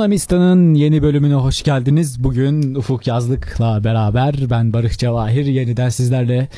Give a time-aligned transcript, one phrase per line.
[0.00, 2.24] Zonamista'nın yeni bölümüne hoş geldiniz.
[2.24, 6.48] Bugün Ufuk Yazlık'la beraber ben Barış Cevahir yeniden sizlerle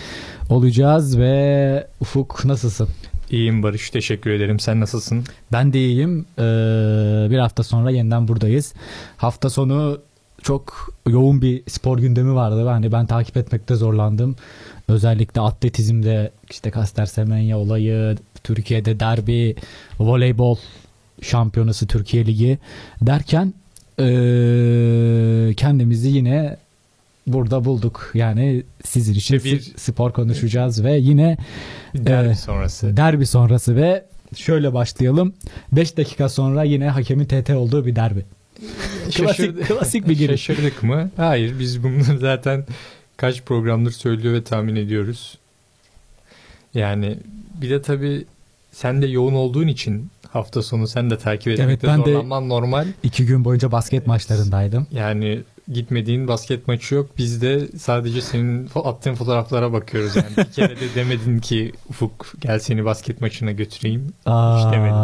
[0.51, 2.89] olacağız ve Ufuk nasılsın?
[3.31, 4.61] İyiyim Barış teşekkür ederim.
[4.61, 5.25] Sen nasılsın?
[5.53, 6.27] Ben de iyiyim.
[6.39, 6.43] Ee,
[7.31, 8.75] bir hafta sonra yeniden buradayız.
[9.17, 10.01] Hafta sonu
[10.43, 12.69] çok yoğun bir spor gündemi vardı.
[12.69, 14.37] Hani ben takip etmekte zorlandım.
[14.89, 19.57] Özellikle atletizmde işte Kaster Semenya olayı, Türkiye'de derbi,
[20.01, 20.57] voleybol
[21.23, 22.59] şampiyonası Türkiye Ligi
[23.03, 23.55] derken
[23.99, 26.57] ee, kendimizi yine
[27.27, 28.11] burada bulduk.
[28.15, 31.37] Yani sizin için İşte bir- spor konuşacağız ve yine
[31.95, 32.97] Derbi Ee, sonrası.
[32.97, 34.05] derbi sonrası ve
[34.37, 35.33] şöyle başlayalım.
[35.73, 38.25] 5 dakika sonra yine hakemin TT olduğu bir derbi.
[39.15, 40.43] klasik, klasik bir giriş.
[40.43, 41.11] Şaşırdık mı?
[41.17, 42.65] Hayır biz bunu zaten
[43.17, 45.39] kaç programdır söylüyor ve tahmin ediyoruz.
[46.75, 47.17] Yani
[47.63, 48.25] bir de tabii
[48.73, 52.87] sen de yoğun olduğun için hafta sonu sen de takip etmekte ben de- zorlanman normal.
[53.03, 54.87] İki gün boyunca basket maçlarındaydım.
[54.91, 55.41] Yani
[55.73, 57.11] gitmediğin basket maçı yok.
[57.19, 60.17] Biz de sadece senin attığın fotoğraflara bakıyoruz.
[60.17, 64.13] Yani bir kere de demedin ki Ufuk gel seni basket maçına götüreyim.
[64.27, 64.95] Aa, demedim.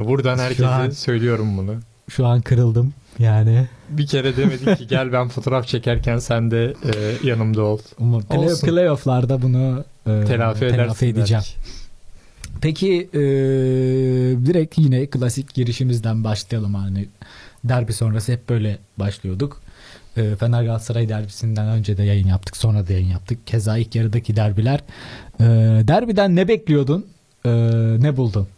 [0.00, 1.74] Ya Buradan Şu herkese an- söylüyorum bunu.
[2.08, 3.68] Şu an kırıldım yani.
[3.88, 7.78] Bir kere demedin ki gel ben fotoğraf çekerken sen de e, yanımda ol.
[8.00, 11.42] Ama play, playoff'larda bunu e, Telafi edersin edeceğim.
[11.46, 11.83] belki.
[12.64, 13.18] Peki e,
[14.46, 17.08] direkt yine klasik girişimizden başlayalım hani
[17.64, 19.60] derbi sonrası hep böyle başlıyorduk.
[20.16, 23.46] E, Fener Galatasaray derbisinden önce de yayın yaptık sonra da yayın yaptık.
[23.46, 24.80] Keza ilk yarıdaki derbiler.
[25.40, 25.44] E,
[25.88, 27.06] derbiden ne bekliyordun?
[27.44, 27.50] E,
[27.98, 28.48] ne buldun?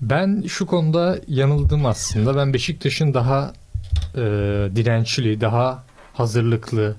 [0.00, 2.36] Ben şu konuda yanıldım aslında.
[2.36, 3.52] Ben Beşiktaş'ın daha
[4.14, 4.20] e,
[4.76, 6.96] dirençli, daha hazırlıklı,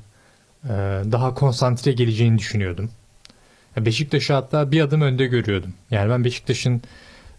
[0.64, 0.70] e,
[1.12, 2.90] daha konsantre geleceğini düşünüyordum.
[3.78, 5.74] Beşiktaş'ı hatta bir adım önde görüyordum.
[5.92, 6.82] Yani ben Beşiktaş'ın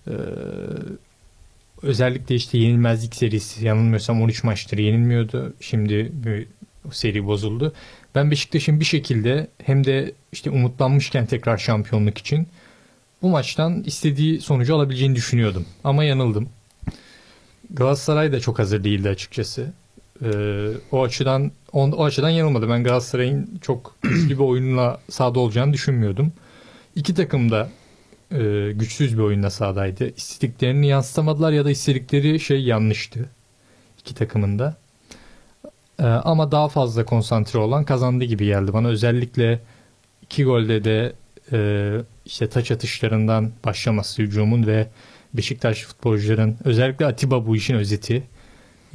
[0.07, 0.15] e,
[1.83, 5.55] özellikle işte yenilmezlik serisi yanılmıyorsam 13 maçtır yenilmiyordu.
[5.61, 6.47] Şimdi bir
[6.93, 7.73] seri bozuldu.
[8.15, 12.49] Ben Beşiktaş'ın bir şekilde hem de işte umutlanmışken tekrar şampiyonluk için
[13.23, 15.67] bu maçtan istediği sonucu alabileceğini düşünüyordum.
[15.85, 16.49] Ama yanıldım.
[17.71, 19.73] Galatasaray da çok hazır değildi açıkçası.
[20.25, 22.69] Ee, o açıdan on, o açıdan yanılmadı.
[22.69, 26.32] Ben Galatasaray'ın çok güçlü bir oyunla sahada olacağını düşünmüyordum.
[26.97, 27.69] İki takım da
[28.32, 30.12] e, güçsüz bir oyunla sahadaydı.
[30.16, 33.28] İstediklerini yansıtamadılar ya da istedikleri şey yanlıştı.
[33.99, 34.77] İki takımın da.
[35.99, 38.88] Ee, ama daha fazla konsantre olan kazandı gibi geldi bana.
[38.88, 39.60] Özellikle
[40.22, 41.12] iki golde de
[41.53, 41.91] e,
[42.27, 44.88] işte taç atışlarından başlaması hücumun ve
[45.34, 48.22] Beşiktaş futbolcuların özellikle Atiba bu işin özeti.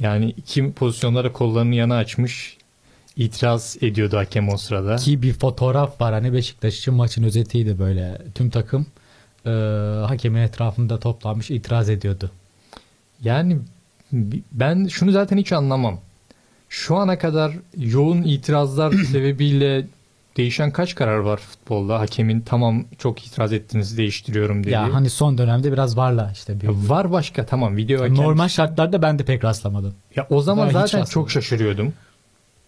[0.00, 2.56] Yani iki pozisyonlara kollarını yana açmış
[3.16, 4.96] itiraz ediyordu hakem o sırada.
[4.96, 8.18] Ki bir fotoğraf var hani Beşiktaş için maçın özetiydi böyle.
[8.34, 8.86] Tüm takım
[9.46, 9.50] e,
[10.06, 12.30] hakemin etrafında toplanmış itiraz ediyordu.
[13.22, 13.58] Yani
[14.52, 16.00] ben şunu zaten hiç anlamam.
[16.68, 19.86] Şu ana kadar yoğun itirazlar sebebiyle
[20.36, 22.00] değişen kaç karar var futbolda?
[22.00, 24.70] Hakemin tamam çok itiraz ettiniz değiştiriyorum dedi.
[24.70, 28.16] Ya hani son dönemde biraz varla işte bir Ya var başka tamam video hakem.
[28.16, 29.94] Normal şartlarda ben de pek rastlamadım.
[30.16, 31.92] Ya o zaman Ben zaten çok şaşırıyordum.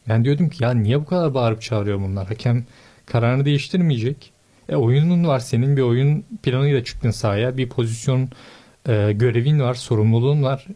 [0.08, 2.26] Ben diyordum ki ya niye bu kadar bağırıp çağırıyor bunlar?
[2.26, 2.64] Hakem
[3.06, 4.32] kararını değiştirmeyecek.
[4.68, 7.56] E oyunun var senin bir oyun planıyla çıktın sahaya.
[7.56, 8.28] Bir pozisyon
[8.88, 10.66] e, görevin var, sorumluluğun var.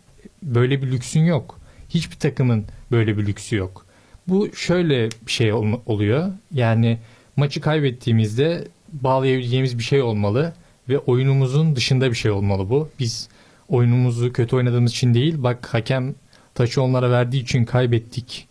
[0.42, 1.58] Böyle bir lüksün yok.
[1.88, 3.86] Hiçbir takımın böyle bir lüksü yok.
[4.28, 6.32] Bu şöyle bir şey ol- oluyor.
[6.54, 6.98] Yani
[7.36, 10.52] maçı kaybettiğimizde bağlayabileceğimiz bir şey olmalı
[10.88, 12.88] ve oyunumuzun dışında bir şey olmalı bu.
[12.98, 13.28] Biz
[13.68, 16.14] oyunumuzu kötü oynadığımız için değil, bak hakem
[16.54, 18.48] taçı onlara verdiği için kaybettik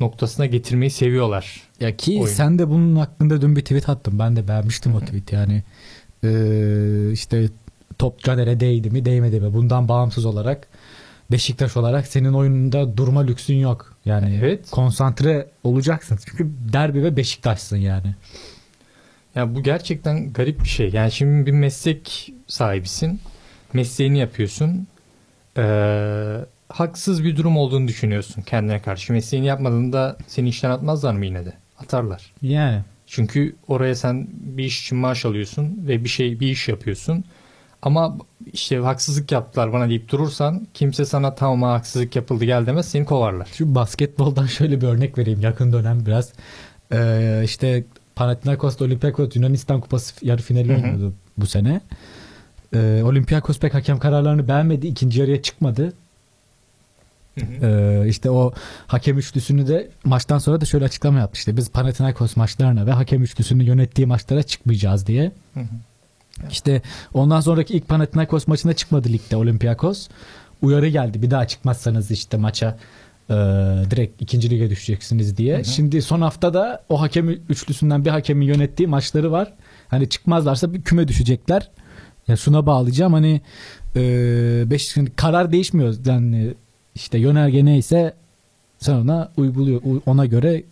[0.00, 1.62] noktasına getirmeyi seviyorlar.
[1.80, 2.26] Ya ki Oyun.
[2.34, 4.18] sen de bunun hakkında dün bir tweet attın.
[4.18, 5.62] Ben de beğenmiştim o tweet yani.
[6.24, 7.48] Ee, işte
[7.98, 9.54] top Caner'e değdi mi değmedi mi?
[9.54, 10.68] Bundan bağımsız olarak
[11.30, 13.93] Beşiktaş olarak senin oyununda durma lüksün yok.
[14.04, 14.70] Yani Evet.
[14.70, 16.18] konsantre olacaksın.
[16.26, 18.14] Çünkü derbi ve Beşiktaş'sın yani.
[19.34, 20.90] Ya bu gerçekten garip bir şey.
[20.90, 23.20] Yani şimdi bir meslek sahibisin.
[23.72, 24.86] Mesleğini yapıyorsun.
[25.58, 26.36] Ee,
[26.68, 29.12] haksız bir durum olduğunu düşünüyorsun kendine karşı.
[29.12, 31.52] Mesleğini yapmadığında seni işten atmazlar mı yine de?
[31.78, 32.32] Atarlar.
[32.42, 37.24] Yani Çünkü oraya sen bir iş için maaş alıyorsun ve bir şey bir iş yapıyorsun.
[37.84, 38.16] Ama
[38.52, 43.04] işte haksızlık yaptılar bana deyip durursan kimse sana tamam ha, haksızlık yapıldı gel demez seni
[43.04, 43.48] kovarlar.
[43.52, 46.32] Şu basketboldan şöyle bir örnek vereyim yakın dönem biraz.
[46.92, 47.84] Ee, işte
[48.16, 50.82] Panathinaikos Olympiakos Yunanistan Kupası yarı finali Hı hı.
[50.82, 51.80] oynadı bu sene.
[52.74, 54.86] Ee, Olympiakos pek hakem kararlarını beğenmedi.
[54.86, 55.92] ikinci yarıya çıkmadı.
[57.62, 58.52] Ee, işte o
[58.86, 61.38] hakem üçlüsünü de maçtan sonra da şöyle açıklama yaptı.
[61.38, 65.32] İşte biz Panathinaikos maçlarına ve hakem üçlüsünü yönettiği maçlara çıkmayacağız diye.
[65.54, 65.66] Hı hı.
[66.50, 66.82] İşte
[67.14, 70.08] ondan sonraki ilk Panathinaikos maçına çıkmadı ligde Olympiakos.
[70.62, 71.22] uyarı geldi.
[71.22, 72.78] Bir daha çıkmazsanız işte maça
[73.30, 73.34] e,
[73.90, 75.56] direkt ikinci lige düşeceksiniz diye.
[75.56, 75.64] Hı hı.
[75.64, 79.52] Şimdi son hafta da o hakem üçlüsünden bir hakemin yönettiği maçları var.
[79.88, 81.70] Hani çıkmazlarsa bir küme düşecekler.
[82.28, 83.40] Ya şuna bağlayacağım hani
[83.96, 84.00] e,
[84.70, 85.94] beş, karar değişmiyor.
[86.06, 86.54] Yani
[86.94, 88.14] işte yönerge neyse
[88.78, 89.80] sen ona uyguluyor.
[90.06, 90.62] Ona göre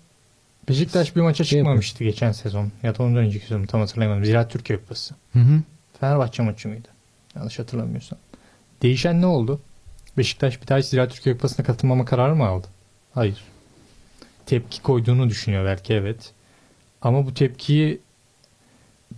[0.72, 2.72] Beşiktaş bir maça Şey çıkmamıştı geçen sezon.
[2.82, 4.24] Ya da ondan önceki sezon tam hatırlayamadım.
[4.24, 5.14] Ziraat Türkiye Kupası.
[5.32, 5.62] hı hı.
[6.00, 6.88] Fenerbahçe maçı mıydı?
[7.36, 8.18] Yanlış hatırlamıyorsam.
[8.82, 9.60] Değişen ne oldu?
[10.18, 12.66] Beşiktaş bir daha Ziraat Türkiye Kupası'na katılmama kararı mı aldı?
[13.14, 13.44] Hayır.
[14.46, 16.32] Tepki koyduğunu düşünüyor belki evet.
[17.02, 18.00] Ama bu tepkiyi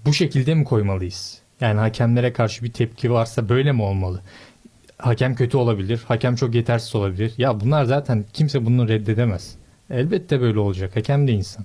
[0.06, 1.38] bu şekilde mi koymalıyız?
[1.60, 4.20] Yani hakemlere karşı bir tepki varsa böyle mi olmalı?
[4.98, 7.34] Hakem kötü olabilir, hakem çok yetersiz olabilir.
[7.38, 9.56] Ya bunlar zaten kimse bunu reddedemez.
[9.90, 10.96] Elbette böyle olacak.
[10.96, 11.64] Hakem de insan.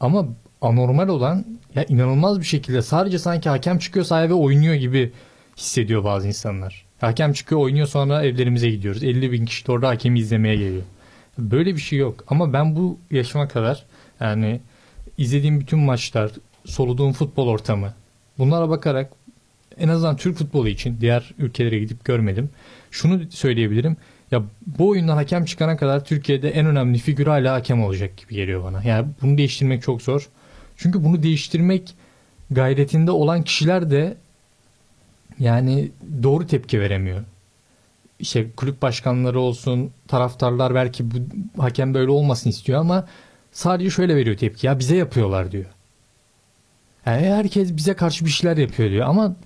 [0.00, 0.28] Ama
[0.60, 1.44] anormal olan
[1.74, 5.12] ya inanılmaz bir şekilde sadece sanki hakem çıkıyor sahaya ve oynuyor gibi
[5.56, 6.86] hissediyor bazı insanlar.
[7.00, 9.04] Hakem çıkıyor oynuyor sonra evlerimize gidiyoruz.
[9.04, 10.82] 50 bin kişi de orada hakemi izlemeye geliyor.
[11.38, 12.24] Böyle bir şey yok.
[12.28, 13.84] Ama ben bu yaşıma kadar
[14.20, 14.60] yani
[15.18, 16.30] izlediğim bütün maçlar,
[16.64, 17.94] soluduğum futbol ortamı
[18.38, 19.12] bunlara bakarak
[19.78, 22.50] en azından Türk futbolu için diğer ülkelere gidip görmedim.
[22.90, 23.96] Şunu söyleyebilirim.
[24.30, 28.64] Ya bu oyundan hakem çıkana kadar Türkiye'de en önemli figür hala hakem olacak gibi geliyor
[28.64, 28.82] bana.
[28.82, 30.28] Yani bunu değiştirmek çok zor.
[30.76, 31.94] Çünkü bunu değiştirmek
[32.50, 34.16] gayretinde olan kişiler de
[35.38, 35.90] yani
[36.22, 37.24] doğru tepki veremiyor.
[38.18, 41.16] İşte kulüp başkanları olsun, taraftarlar belki bu
[41.62, 43.06] hakem böyle olmasın istiyor ama
[43.52, 44.66] sadece şöyle veriyor tepki.
[44.66, 45.66] Ya bize yapıyorlar diyor.
[47.06, 49.36] Yani herkes bize karşı bir şeyler yapıyor diyor ama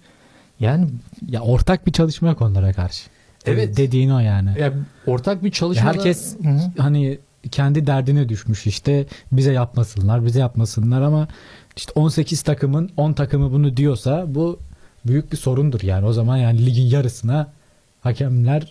[0.60, 0.88] yani
[1.28, 3.10] ya ortak bir çalışma yok onlara karşı.
[3.46, 3.76] Evet.
[3.76, 4.60] Dediğin o yani.
[4.60, 4.72] ya
[5.06, 6.36] ortak bir çalışma herkes
[6.78, 7.18] hani
[7.50, 11.28] kendi derdine düşmüş işte bize yapmasınlar bize yapmasınlar ama
[11.76, 14.58] işte 18 takımın 10 takımı bunu diyorsa bu
[15.06, 17.52] büyük bir sorundur yani o zaman yani ligin yarısına
[18.00, 18.70] hakemler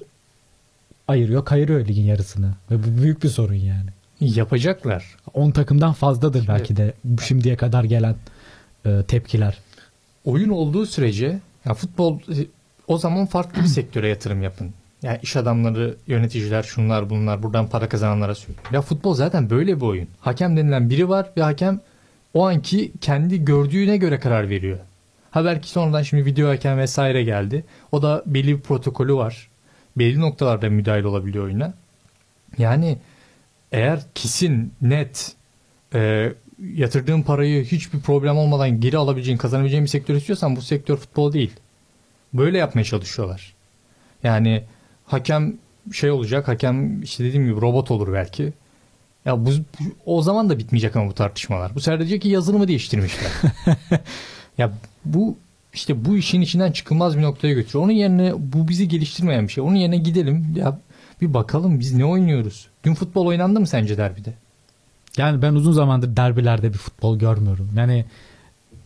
[1.07, 3.89] ayırıyor kayırıyor ligin yarısını ve bu büyük bir sorun yani.
[4.19, 5.15] yapacaklar.
[5.33, 8.15] 10 takımdan fazladır Şimdi- belki de bu şimdiye kadar gelen
[8.85, 9.57] e, tepkiler.
[10.25, 12.19] oyun olduğu sürece ya futbol
[12.89, 14.73] o zaman farklı bir sektöre yatırım yapın.
[15.01, 18.65] Yani iş adamları, yöneticiler, şunlar bunlar buradan para kazananlara söylüyor.
[18.71, 20.07] Ya futbol zaten böyle bir oyun.
[20.19, 21.79] Hakem denilen biri var ve hakem
[22.33, 24.79] o anki kendi gördüğüne göre karar veriyor.
[25.31, 27.65] Ha belki sonradan şimdi video hakem vesaire geldi.
[27.91, 29.49] O da belli bir protokolü var.
[29.97, 31.73] Belli noktalarda müdahale olabiliyor oyuna.
[32.57, 32.97] Yani
[33.71, 35.35] eğer kesin, net,
[35.93, 36.31] e,
[36.73, 41.51] yatırdığın parayı hiçbir problem olmadan geri alabileceğin, kazanabileceğin bir sektör istiyorsan bu sektör futbol değil.
[42.33, 43.53] Böyle yapmaya çalışıyorlar.
[44.23, 44.63] Yani
[45.05, 45.57] hakem
[45.91, 48.53] şey olacak, hakem işte dediğim gibi robot olur belki.
[49.25, 49.49] Ya bu
[50.05, 51.75] o zaman da bitmeyecek ama bu tartışmalar.
[51.75, 53.31] Bu sefer diyecek ki yazılımı değiştirmişler.
[54.57, 54.71] ya
[55.05, 55.37] bu
[55.73, 57.85] işte bu işin içinden çıkılmaz bir noktaya götürüyor.
[57.85, 59.63] Onun yerine bu bizi geliştirmeyen bir şey.
[59.63, 60.79] Onun yerine gidelim ya
[61.21, 62.67] bir bakalım biz ne oynuyoruz.
[62.83, 64.33] Dün futbol oynandı mı sence derbide?
[65.17, 67.69] Yani ben uzun zamandır derbilerde bir futbol görmüyorum.
[67.75, 68.05] Yani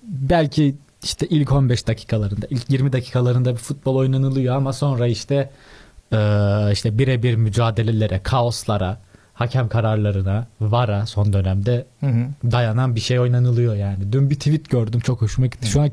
[0.03, 5.49] belki işte ilk 15 dakikalarında, ilk 20 dakikalarında bir futbol oynanılıyor ama sonra işte
[6.11, 8.97] eee, işte birebir mücadelelere, kaoslara,
[9.33, 12.51] hakem kararlarına, VAR'a son dönemde Hı hı.
[12.51, 14.13] dayanan bir şey oynanılıyor yani.
[14.13, 15.67] Dün bir tweet gördüm çok hoşuma gitti.
[15.67, 15.89] Şu an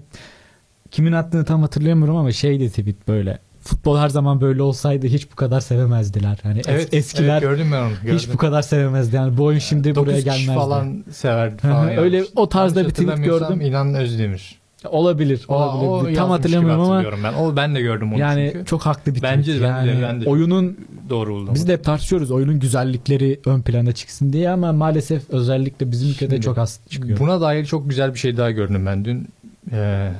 [0.90, 3.38] kimin attığını tam hatırlayamıyorum ama şeydi tweet böyle.
[3.60, 6.38] Futbol her zaman böyle olsaydı hiç bu kadar sevemezdiler.
[6.42, 7.92] Hani es- Evet, eskiler evet, gördüm ben onu.
[8.02, 8.18] Gördüm.
[8.18, 9.16] hiç bu kadar sevemezdi.
[9.16, 10.54] Yani bu oyun şimdi Dokuz buraya gelmezdi.
[10.54, 11.96] falan sever Hı falan.
[11.98, 13.60] öyle o tarzda Yanlış bir tweet gördüm.
[13.60, 14.59] İnan Özdemir.
[14.88, 16.12] Olabilir, olabilir.
[16.12, 17.32] o Tam hatırlamıyorum ama ben.
[17.32, 18.66] O ben de gördüm onu yani çünkü.
[18.66, 19.60] çok haklı bir Bence tweet.
[19.60, 20.28] de, ben de, yani ben de.
[20.28, 20.76] oyunun
[21.10, 21.54] Doğru buldum.
[21.54, 26.30] biz de hep tartışıyoruz oyunun güzellikleri ön plana çıksın diye ama maalesef özellikle bizim ülkede
[26.30, 27.18] Şimdi çok az çıkıyor.
[27.18, 29.28] Buna dair çok güzel bir şey daha gördüm ben dün.
[29.72, 30.12] Ee,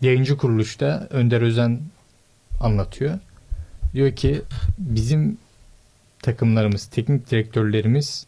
[0.00, 1.80] yayıncı kuruluşta Önder Özen
[2.60, 3.18] anlatıyor.
[3.94, 4.42] Diyor ki
[4.78, 5.38] bizim
[6.22, 8.26] takımlarımız, teknik direktörlerimiz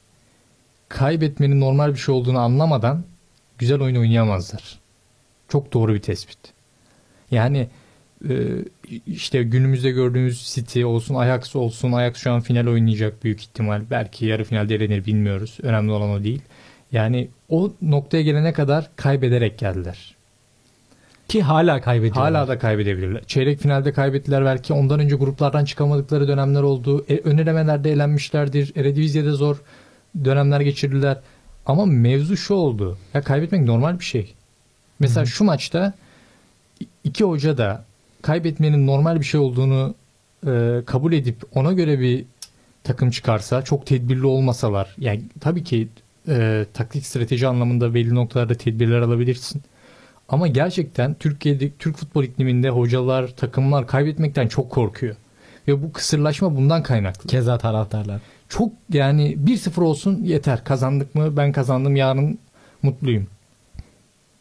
[0.89, 3.03] kaybetmenin normal bir şey olduğunu anlamadan
[3.59, 4.79] güzel oyun oynayamazlar.
[5.49, 6.39] Çok doğru bir tespit.
[7.31, 7.69] Yani
[8.29, 8.35] e,
[9.07, 11.93] işte günümüzde gördüğümüz City olsun, Ajax olsun.
[11.93, 13.83] Ajax şu an final oynayacak büyük ihtimal.
[13.91, 15.59] Belki yarı finalde elenir bilmiyoruz.
[15.63, 16.43] Önemli olan o değil.
[16.93, 20.17] Yani o noktaya gelene kadar kaybederek geldiler.
[21.29, 22.35] Ki hala kaybediyorlar.
[22.35, 23.25] Hala da kaybedebilirler.
[23.27, 24.73] Çeyrek finalde kaybettiler belki.
[24.73, 27.05] Ondan önce gruplardan çıkamadıkları dönemler oldu.
[27.09, 28.73] E, ön elemelerde elenmişlerdir.
[28.77, 29.63] Eredivisie'de zor
[30.25, 31.19] dönemler geçirdiler.
[31.67, 32.99] Ama mevzu şu oldu.
[33.15, 34.35] Ya kaybetmek normal bir şey.
[34.99, 35.33] Mesela Hı hı.
[35.33, 35.95] şu maçta
[37.05, 37.85] iki hoca da
[38.23, 39.95] kaybetmenin normal bir şey olduğunu
[40.47, 42.25] e, kabul edip ona göre bir
[42.85, 45.89] takım çıkarsa çok tedbirli olmasalar yani tabii ki
[46.29, 49.63] e, taktik strateji anlamında belli noktalarda tedbirler alabilirsin.
[50.29, 55.17] Ama gerçekten Türkiye'de Türk futbol ikliminde hocalar, takımlar kaybetmekten çok korkuyor.
[55.69, 57.31] Ve bu kısırlaşma bundan kaynaklı.
[57.31, 58.21] Keza taraftarlar.
[58.49, 60.65] Çok yani 1-0 olsun yeter.
[60.65, 62.39] Kazandık mı ben kazandım yarın
[62.83, 63.27] mutluyum.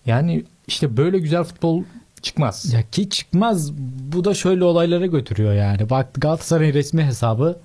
[0.05, 1.83] Yani işte böyle güzel futbol
[2.21, 2.73] çıkmaz.
[2.73, 3.73] Ya ki çıkmaz.
[4.13, 5.89] Bu da şöyle olaylara götürüyor yani.
[5.89, 7.59] Bak Galatasaray'ın resmi hesabı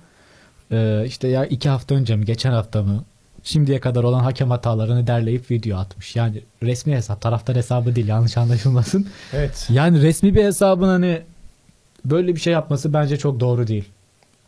[0.71, 3.03] e, işte ya iki hafta önce mi geçen hafta mı
[3.43, 6.15] şimdiye kadar olan hakem hatalarını derleyip video atmış.
[6.15, 9.07] Yani resmi hesap taraftar hesabı değil yanlış anlaşılmasın.
[9.33, 9.67] Evet.
[9.71, 11.21] Yani resmi bir hesabın hani
[12.05, 13.85] böyle bir şey yapması bence çok doğru değil.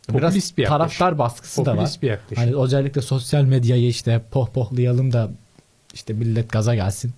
[0.08, 0.78] Biraz Popülist bir yaklaşım.
[0.78, 1.76] taraftar baskısı da var.
[1.76, 2.44] Popülist bir yaklaşım.
[2.44, 5.30] Hani özellikle sosyal medyayı işte pohpohlayalım da
[5.94, 7.14] işte millet gaza gelsin.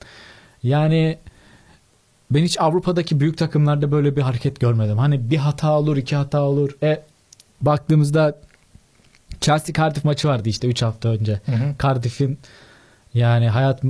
[0.66, 1.18] Yani
[2.30, 4.98] ben hiç Avrupa'daki büyük takımlarda böyle bir hareket görmedim.
[4.98, 6.76] Hani bir hata olur, iki hata olur.
[6.82, 7.02] E
[7.60, 8.38] baktığımızda
[9.40, 11.40] Chelsea Cardiff maçı vardı işte 3 hafta önce.
[11.46, 11.74] Hı hı.
[11.82, 12.38] Cardiff'in
[13.14, 13.82] yani hayat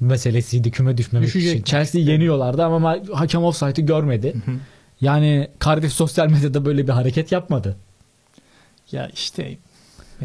[0.00, 1.52] meselesiydi küme düşmemek Düşecek.
[1.52, 1.64] için.
[1.64, 4.34] Chelsea'yi yeniyorlardı ama ma- hakem offside'ı görmedi.
[4.44, 4.54] Hı hı.
[5.00, 7.76] Yani Cardiff sosyal medyada böyle bir hareket yapmadı.
[8.92, 9.56] Ya işte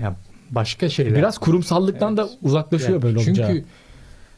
[0.01, 0.15] ya
[0.51, 1.15] başka şeyler.
[1.15, 3.47] Biraz kurumsallıktan da uzaklaşıyor Ya böyle olunca.
[3.47, 3.65] Çünkü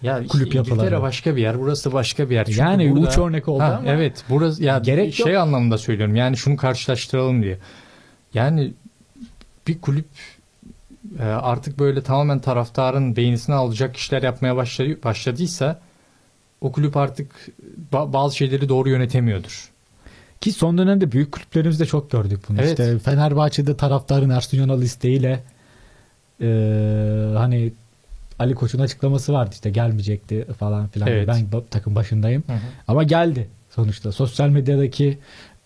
[0.01, 0.79] ya Kulüp yapıları.
[0.79, 2.45] İngiltere başka bir yer, burası başka bir yer.
[2.45, 5.41] Çünkü yani burada- uç örnek oldu Ha, ama evet, burası ya Gerek şey yok.
[5.43, 6.15] anlamında söylüyorum.
[6.15, 7.57] Yani şunu karşılaştıralım diye.
[8.33, 8.73] Yani
[9.67, 10.05] bir kulüp
[11.19, 15.79] e, artık böyle tamamen taraftarın beğenisini alacak işler yapmaya başladı, başladıysa
[16.61, 17.31] o kulüp artık
[17.93, 19.69] ba- bazı şeyleri doğru yönetemiyordur.
[20.41, 22.57] ki son dönemde büyük kulüplerimizde çok gördük bunu.
[22.61, 22.69] Evet.
[22.69, 25.43] İşte Fenerbahçe'de taraftarın Ersun Yanal isteğiyle
[26.41, 26.45] e,
[27.37, 27.71] hani
[28.39, 31.09] Ali Koç'un açıklaması vardı işte gelmeyecekti falan filan.
[31.09, 31.27] Evet.
[31.27, 32.43] Ben takım başındayım.
[32.87, 34.11] Ama geldi sonuçta.
[34.11, 35.17] Sosyal medyadaki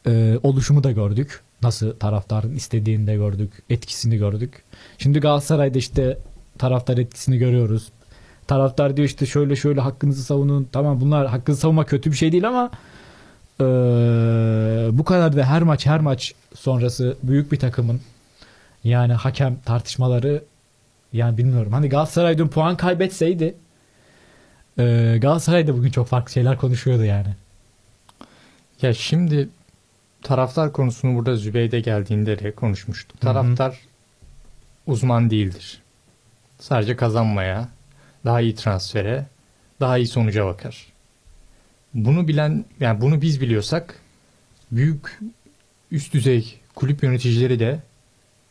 [0.08, 1.42] e, oluşumu da gördük.
[1.62, 3.52] Nasıl taraftarın istediğini de gördük.
[3.70, 4.64] Etkisini gördük.
[4.98, 6.18] Şimdi Galatasaray'da işte
[6.58, 7.92] taraftar etkisini görüyoruz.
[8.48, 10.68] Taraftar diyor işte şöyle şöyle hakkınızı savunun.
[10.72, 12.72] Tamam bunlar hakkınızı savunmak kötü bir şey değil ama
[13.62, 13.66] e,
[14.92, 18.02] bu kadar da her maç her maç sonrası büyük bir takımın
[18.84, 20.44] yani hakem tartışmaları
[21.14, 21.74] yani bilmiyorum.
[21.74, 23.56] Hani Galatasaray dün puan kaybetseydi
[24.80, 27.36] e, Galatasaray da bugün çok farklı şeyler konuşuyordu yani.
[28.82, 29.50] Ya şimdi
[30.22, 33.24] taraftar konusunu burada Zübeyde geldiğinde de konuşmuştuk.
[33.24, 33.34] Hı hı.
[33.34, 33.80] Taraftar
[34.88, 35.82] uzman değildir.
[36.60, 37.70] Sadece kazanmaya,
[38.26, 39.26] daha iyi transfere,
[39.80, 40.86] daha iyi sonuca bakar.
[41.94, 44.00] Bunu bilen, yani bunu biz biliyorsak
[44.72, 45.20] büyük
[45.92, 47.80] üst düzey kulüp yöneticileri de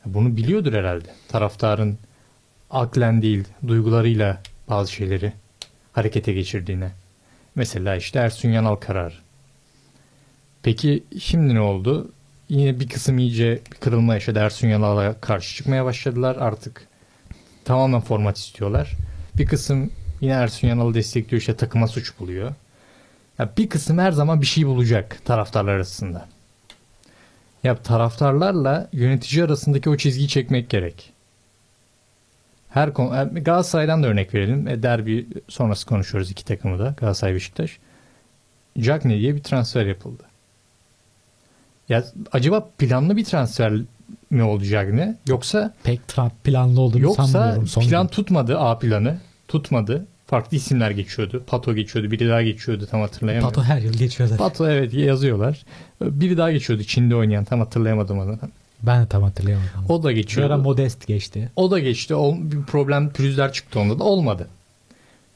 [0.05, 1.09] bunu biliyordur herhalde.
[1.29, 1.99] Taraftarın
[2.73, 5.33] aklen değil, duygularıyla bazı şeyleri
[5.93, 6.91] harekete geçirdiğine.
[7.55, 9.15] Mesela işte Ersun Yanal kararı.
[10.63, 12.13] Peki şimdi ne oldu?
[12.49, 14.39] Yine bir kısım iyice bir kırılma yaşadı.
[14.39, 16.37] Ersun Yanal'a karşı çıkmaya başladılar.
[16.37, 16.89] Artık
[17.65, 18.93] tamamen format istiyorlar.
[19.39, 21.41] Bir kısım yine Ersun Yanal'ı destekliyor.
[21.41, 22.55] işte takıma suç buluyor.
[23.39, 26.29] Ya bir kısım her zaman bir şey bulacak taraftarlar arasında.
[27.65, 31.12] Ya taraftarlarla yönetici arasındaki o çizgiyi çekmek gerek.
[32.73, 34.69] Her konu e, Galatasaray'dan da örnek verelim.
[34.69, 37.79] E, derbi sonrası konuşuyoruz iki takımı da Galatasaray Beşiktaş.
[38.81, 40.23] Cagney diye bir transfer yapıldı.
[41.89, 43.73] Ya acaba planlı bir transfer
[44.31, 47.67] mi oldu Cagney yoksa Pek tra- planlı olduğunu yoksa sanmıyorum.
[47.67, 50.07] Son plan tutmadı A planı tutmadı.
[50.27, 51.45] Farklı isimler geçiyordu.
[51.47, 52.11] Pato geçiyordu.
[52.11, 53.55] Biri daha geçiyordu tam hatırlayamıyorum.
[53.55, 54.49] Pato her yıl geçiyor zaten.
[54.49, 55.65] Pato evet yazıyorlar.
[56.01, 58.39] Biri daha geçiyordu Çin'de oynayan tam hatırlayamadım adını.
[58.83, 59.71] Ben de tam hatırlayamadım.
[59.89, 60.57] O da Bir ara.
[60.57, 61.53] Modest geçti.
[61.57, 62.15] O da geçti.
[62.15, 64.49] O, bir problem pürüzler çıktı onda da olmadı.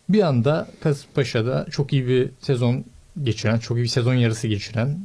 [0.08, 2.84] Bir anda Kasımpaşa'da çok iyi bir sezon
[3.22, 4.98] geçiren, çok iyi bir sezon yarısı geçiren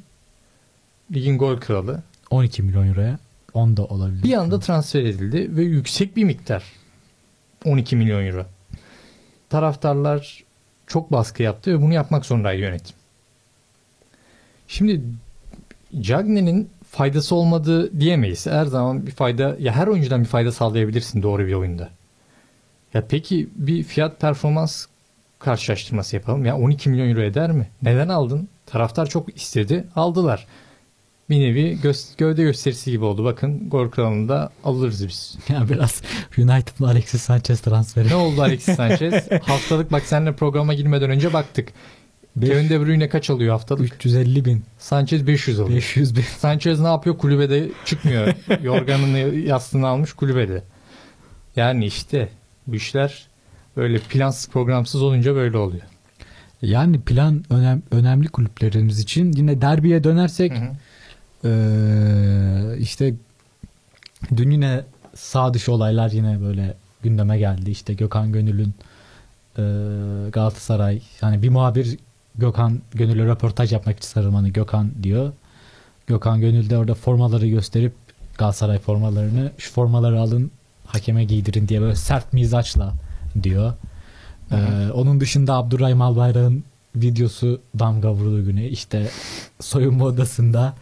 [1.13, 3.19] ligin gol kralı 12 milyon euroya.
[3.53, 4.23] 10 da olabilir.
[4.23, 6.63] bir anda transfer edildi ve yüksek bir miktar.
[7.65, 8.45] 12 milyon euro.
[9.49, 10.43] Taraftarlar
[10.87, 12.95] çok baskı yaptı ve bunu yapmak zorundaydı yönetim.
[14.67, 15.01] Şimdi
[16.01, 18.47] Cagney'nin faydası olmadığı diyemeyiz.
[18.47, 21.89] Her zaman bir fayda ya her oyuncudan bir fayda sağlayabilirsin doğru bir oyunda.
[22.93, 24.85] Ya peki bir fiyat performans
[25.39, 26.45] karşılaştırması yapalım.
[26.45, 27.67] Ya 12 milyon euro eder mi?
[27.81, 28.49] Neden aldın?
[28.65, 29.87] Taraftar çok istedi.
[29.95, 30.47] Aldılar.
[31.29, 33.23] Bir nevi gö- gövde gösterisi gibi oldu.
[33.25, 35.37] Bakın gol kralında alırız biz.
[35.49, 36.01] Ya biraz
[36.37, 38.07] United'lı Alexis Sanchez transferi.
[38.07, 39.31] Ne oldu Alexis Sanchez?
[39.41, 41.69] haftalık bak seninle programa girmeden önce baktık.
[42.39, 43.93] Kevin De Bruyne kaç alıyor haftalık?
[43.95, 44.63] 350 bin.
[44.79, 45.77] Sanchez 500 alıyor.
[45.77, 46.23] 500 bin.
[46.37, 47.17] Sanchez ne yapıyor?
[47.17, 48.33] Kulübede çıkmıyor.
[48.63, 50.63] Yorganını yastığını almış kulübede.
[51.55, 52.29] Yani işte
[52.67, 53.27] bu işler
[53.77, 55.83] böyle plansız programsız olunca böyle oluyor.
[56.61, 59.31] Yani plan önem, önemli kulüplerimiz için.
[59.31, 60.71] Yine derbiye dönersek Hı hı.
[61.43, 63.13] eee, işte
[64.37, 64.81] dün yine
[65.15, 66.73] sağ dışı olaylar yine böyle
[67.03, 67.71] gündeme geldi.
[67.71, 68.73] İşte Gökhan Gönül'ün
[69.57, 71.97] eee, Galatasaray yani bir muhabir
[72.35, 75.31] Gökhan Gönül'e röportaj yapmak için sarılmanı Gökhan diyor.
[76.07, 77.93] Gökhan Gönül de orada formaları gösterip
[78.37, 80.51] Galatasaray formalarını şu formaları alın
[80.85, 82.93] hakeme giydirin diye böyle sert mizaçla
[83.43, 83.73] diyor.
[84.51, 86.63] Ee, onun dışında Abdurrahim Albayrak'ın
[86.95, 89.09] videosu damga vurduğu güne işte
[89.59, 90.73] soyunma odasında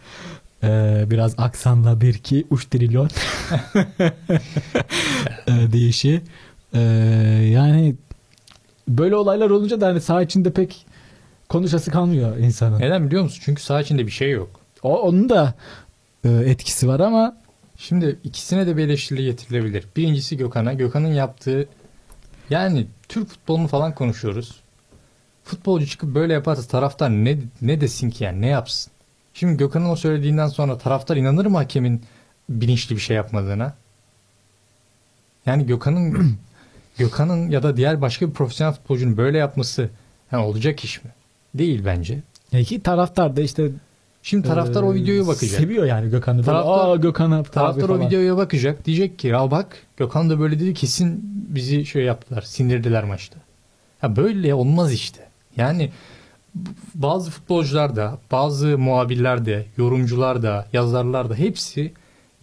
[0.62, 3.08] e, biraz aksanla bir ki uç trilyon
[5.46, 6.22] e, deyişi.
[6.74, 6.80] E,
[7.52, 7.94] yani
[8.88, 10.86] böyle olaylar olunca da hani saha içinde pek
[11.50, 12.80] konuşası kalmıyor insanın.
[12.80, 13.42] Neden biliyor musun?
[13.44, 14.60] Çünkü saha içinde bir şey yok.
[14.82, 15.54] O, onun da
[16.24, 17.36] e, etkisi var ama
[17.80, 19.86] Şimdi ikisine de bir eleştiri getirilebilir.
[19.96, 20.72] Birincisi Gökhan'a.
[20.72, 21.68] Gökhan'ın yaptığı
[22.50, 24.60] yani Türk futbolunu falan konuşuyoruz.
[25.44, 28.92] Futbolcu çıkıp böyle yaparsa taraftar ne ne desin ki yani ne yapsın?
[29.34, 32.02] Şimdi Gökhan'ın o söylediğinden sonra taraftar inanır mı hakemin
[32.48, 33.74] bilinçli bir şey yapmadığına?
[35.46, 36.36] Yani Gökhan'ın
[36.98, 39.90] Gökhan'ın ya da diğer başka bir profesyonel futbolcunun böyle yapması
[40.32, 41.10] yani olacak iş mi?
[41.54, 42.18] Değil bence.
[42.64, 43.70] ki taraftar da işte
[44.22, 45.60] Şimdi taraftar o e, videoyu bakacak.
[45.60, 46.42] Seviyor yani Gökhan'ı.
[46.42, 48.86] Taraftar- Aa Gökhan'a Taraftar o videoya bakacak.
[48.86, 52.42] Diyecek ki ya bak Gökhan da böyle dedi kesin bizi şey yaptılar.
[52.42, 53.38] Sindirdiler maçta.
[54.02, 55.28] Ya böyle olmaz işte.
[55.56, 55.90] Yani
[56.94, 61.92] bazı futbolcular da, bazı muhabirler de, yorumcular da, yazarlar da hepsi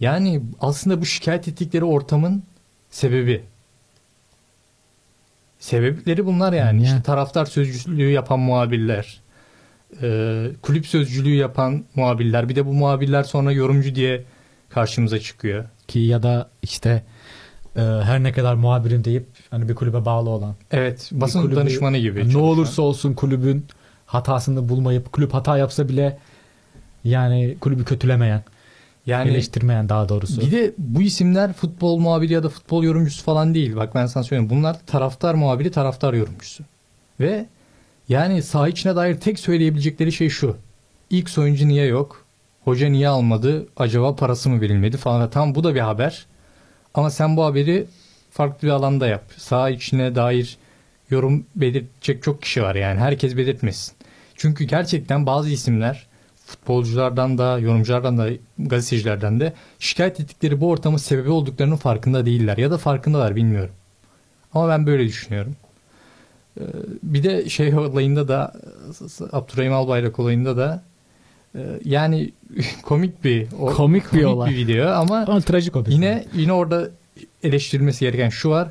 [0.00, 2.42] yani aslında bu şikayet ettikleri ortamın
[2.90, 3.42] sebebi.
[5.58, 6.82] Sebepleri bunlar yani.
[6.82, 6.86] Ya.
[6.86, 9.20] İşte taraftar sözcülüğü yapan muhabirler,
[10.02, 14.24] e, kulüp sözcülüğü yapan muhabirler, bir de bu muhabirler sonra yorumcu diye
[14.68, 15.64] karşımıza çıkıyor.
[15.88, 17.02] ki ya da işte
[17.76, 20.54] e, her ne kadar muhabirim deyip hani bir kulübe bağlı olan.
[20.70, 22.18] Evet, basın kulübü- danışmanı gibi.
[22.18, 22.42] ne çalışan.
[22.42, 23.66] olursa olsun kulübün
[24.06, 26.18] hatasını bulmayıp kulüp hata yapsa bile
[27.04, 28.42] yani kulübü kötülemeyen,
[29.08, 30.40] yani eleştirmeyen daha doğrusu.
[30.40, 33.76] bir de bu isimler futbol muhabiri ya da futbol yorumcusu falan değil.
[33.76, 34.50] Bak ben sana söyleyeyim.
[34.50, 36.64] Bunlar taraftar muhabiri, taraftar yorumcusu.
[37.20, 37.46] Ve
[38.08, 40.56] yani saha içine dair tek söyleyebilecekleri şey şu.
[41.10, 42.24] X oyuncu niye yok?
[42.64, 43.66] Hoca niye almadı?
[43.76, 45.30] Acaba parası mı verilmedi falan.
[45.30, 46.26] Tamam bu da bir haber.
[46.94, 47.86] Ama sen bu haberi
[48.30, 49.24] farklı bir alanda yap.
[49.36, 50.56] Saha içine dair
[51.10, 53.00] yorum belirtecek çok kişi var yani.
[53.00, 53.94] Herkes belirtmesin.
[54.34, 56.07] Çünkü gerçekten bazı isimler
[56.52, 62.56] futbolculardan da, yorumculardan da, gazetecilerden de şikayet ettikleri bu ortamın sebebi olduklarının farkında değiller.
[62.56, 63.74] Ya da farkındalar bilmiyorum.
[64.54, 65.56] Ama ben böyle düşünüyorum.
[66.60, 66.62] Ee,
[67.02, 68.52] Bir de şey olayında da
[69.32, 70.82] Abdurrahim Albayrak olayında da
[71.54, 72.32] e, yani
[72.82, 74.50] komik bir o- Komik bir olay.
[74.50, 75.90] bir video ama Ama trajik o da.
[75.90, 76.90] Yine yine orada
[77.42, 78.68] eleştirilmesi gereken şu var.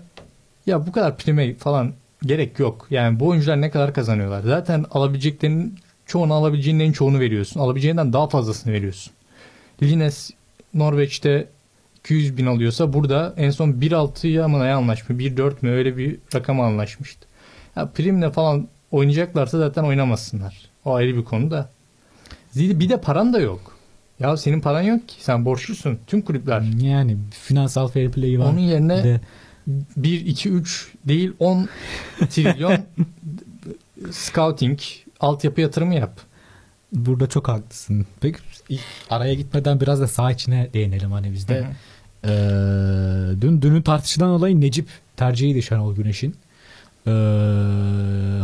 [0.66, 2.88] Ya bu kadar prime falan gerek yok.
[2.90, 4.42] Yani bu oyuncular ne kadar kazanıyorlar?
[4.42, 5.76] Zaten alabileceklerinin
[6.08, 7.60] çoğunu alabileceğinin en çoğunu veriyorsun.
[7.60, 9.14] Alabileceğinden daha fazlasını veriyorsun.
[9.84, 10.32] Lines
[10.74, 11.48] Norveç'te
[12.00, 15.20] 200 bin alıyorsa burada en son 1.6'ya mı ne anlaşmış?
[15.20, 17.28] 1.4 mü öyle bir rakam anlaşmıştı.
[17.76, 20.70] Ya primle falan oynayacaklarsa zaten oynamasınlar.
[20.86, 21.70] O ayrı bir konu da.
[22.56, 23.78] Bir de paran da yok.
[24.20, 25.16] Ya senin paran yok ki.
[25.20, 26.00] Sen borçlusun.
[26.08, 26.62] Tüm kulüpler.
[26.62, 28.46] yani finansal fair play var.
[28.46, 29.22] Onun yerine de
[29.98, 31.70] 1, 2, 3 değil 10
[32.30, 32.78] trilyon
[34.12, 34.80] scouting,
[35.20, 36.20] altyapı yatırımı yap.
[36.94, 38.06] burada çok haklısın.
[38.22, 38.40] Peki
[39.10, 41.58] araya gitmeden biraz da saha içine değinelim hani bizde.
[41.58, 41.68] Hı hı.
[42.24, 46.36] Ee, dün dünün tartışılan olay Necip tercihiydi Şenol Güneş'in.
[47.08, 47.12] Ee,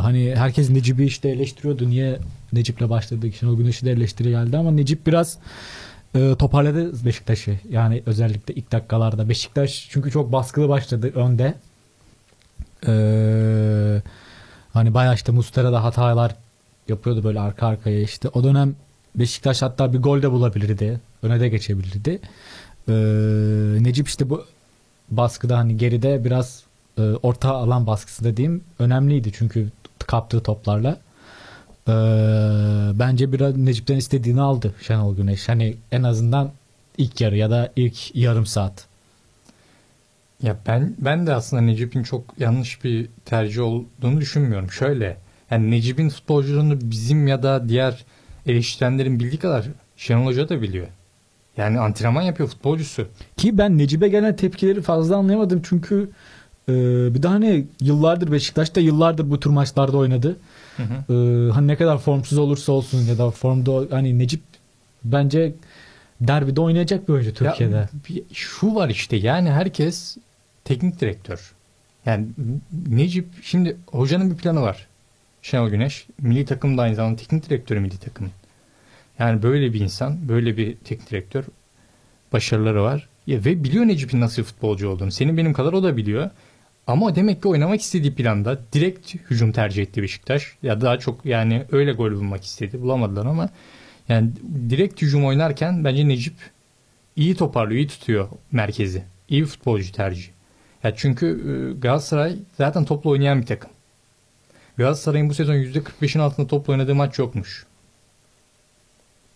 [0.01, 1.89] hani herkes Necip'i işte eleştiriyordu.
[1.89, 2.19] Niye
[2.53, 3.35] Necip'le başladık?
[3.39, 5.37] Şenol Güneş'i de eleştiri geldi ama Necip biraz
[6.15, 7.59] e, toparladı Beşiktaş'ı.
[7.69, 9.29] Yani özellikle ilk dakikalarda.
[9.29, 11.53] Beşiktaş çünkü çok baskılı başladı önde.
[12.87, 14.01] Ee,
[14.73, 16.35] hani bayağı işte Mustera'da hatalar
[16.87, 18.29] yapıyordu böyle arka arkaya işte.
[18.29, 18.75] O dönem
[19.15, 20.99] Beşiktaş hatta bir gol de bulabilirdi.
[21.23, 22.19] Öne de geçebilirdi.
[22.89, 22.93] Ee,
[23.83, 24.45] Necip işte bu
[25.09, 26.63] baskıda hani geride biraz
[26.97, 29.69] e, orta alan baskısı dediğim önemliydi çünkü
[30.07, 30.97] kaptığı toplarla.
[31.87, 31.91] Ee,
[32.99, 35.49] bence biraz Necip'ten istediğini aldı Şenol Güneş.
[35.49, 36.51] Hani en azından
[36.97, 38.85] ilk yarı ya da ilk yarım saat.
[40.41, 44.71] Ya ben ben de aslında Necip'in çok yanlış bir tercih olduğunu düşünmüyorum.
[44.71, 45.17] Şöyle
[45.53, 48.05] yani Necip'in futbolculuğunu bizim ya da diğer
[48.47, 49.65] eleştirenlerin bildiği kadar
[49.97, 50.87] Şenol Hoca da biliyor.
[51.57, 53.07] Yani antrenman yapıyor futbolcusu.
[53.37, 56.09] Ki ben Necip'e gelen tepkileri fazla anlayamadım çünkü
[56.69, 56.73] e,
[57.15, 60.37] bir de hani yıllardır Beşiktaş'ta yıllardır bu tür maçlarda oynadı.
[60.77, 61.13] Hı hı.
[61.13, 64.41] Ee, hani ne kadar formsuz olursa olsun ya da formda hani Necip
[65.03, 65.53] bence
[66.21, 67.75] derbide oynayacak bir oyuncu Türkiye'de.
[67.75, 70.17] Ya, bir- şu var işte yani herkes
[70.65, 71.53] teknik direktör.
[72.05, 72.25] Yani
[72.87, 74.87] Necip şimdi hocanın bir planı var.
[75.43, 78.29] Şenol Güneş milli takım da aynı zamanda teknik direktörü milli takım.
[79.19, 81.43] Yani böyle bir insan, böyle bir teknik direktör
[82.33, 83.09] başarıları var.
[83.27, 85.11] Ya ve biliyor Necip'in nasıl futbolcu olduğunu.
[85.11, 86.29] Senin benim kadar o da biliyor.
[86.87, 90.57] Ama demek ki oynamak istediği planda direkt hücum tercih etti Beşiktaş.
[90.63, 92.81] Ya daha çok yani öyle gol bulmak istedi.
[92.81, 93.49] Bulamadılar ama
[94.09, 94.29] Yani
[94.69, 96.35] direkt hücum oynarken bence Necip
[97.15, 99.03] iyi toparlıyor, iyi tutuyor merkezi.
[99.29, 100.31] İyi futbolcu tercihi.
[100.83, 103.72] Ya çünkü e, Galatasaray zaten topla oynayan bir takım.
[104.77, 107.65] Galatasaray'ın bu sezon %45'in altında topla oynadığı maç yokmuş.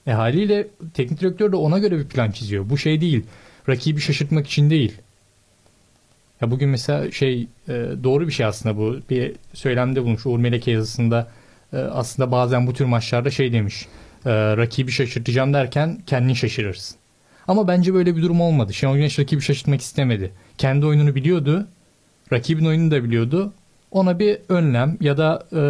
[0.07, 2.69] E haliyle teknik direktör de ona göre bir plan çiziyor.
[2.69, 3.25] Bu şey değil.
[3.69, 4.97] Rakibi şaşırtmak için değil.
[6.41, 7.73] Ya bugün mesela şey e,
[8.03, 8.99] doğru bir şey aslında bu.
[9.09, 11.27] Bir söylemde bulmuş Uğur Meleke yazısında
[11.73, 13.87] e, aslında bazen bu tür maçlarda şey demiş.
[14.25, 16.97] E, rakibi şaşırtacağım derken kendini şaşırırsın.
[17.47, 18.73] Ama bence böyle bir durum olmadı.
[18.73, 20.31] Şenol Güneş rakibi şaşırtmak istemedi.
[20.57, 21.67] Kendi oyununu biliyordu.
[22.33, 23.53] Rakibin oyununu da biliyordu.
[23.91, 25.61] Ona bir önlem ya da e,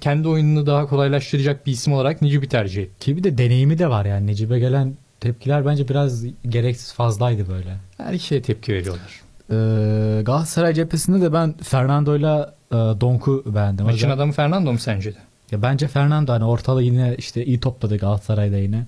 [0.00, 3.04] kendi oyununu daha kolaylaştıracak bir isim olarak Necip'i tercih etti.
[3.04, 4.26] Ki bir de deneyimi de var yani.
[4.26, 7.76] Necip'e gelen tepkiler bence biraz gereksiz fazlaydı böyle.
[7.96, 9.20] Her şeye tepki veriyorlar.
[9.50, 13.84] Ee, Galatasaray cephesinde de ben Fernando'yla e, Donk'u beğendim.
[13.84, 15.18] Maçın Özel- adamı Fernando mu sence de?
[15.50, 18.86] Ya bence Fernando hani ortalığı yine işte iyi topladı Galatasaray'da yine.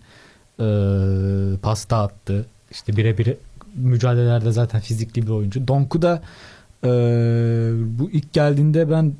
[0.60, 2.46] Ee, pasta attı.
[2.70, 3.36] İşte birebir
[3.74, 5.68] mücadelelerde zaten fizikli bir oyuncu.
[5.68, 6.22] Donk'u da
[6.84, 6.88] e,
[7.98, 9.12] bu ilk geldiğinde ben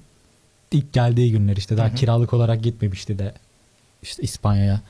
[0.73, 1.95] ilk geldiği günler işte daha Hı hı.
[1.95, 3.33] kiralık olarak gitmemişti de
[4.03, 4.81] işte İspanya'ya.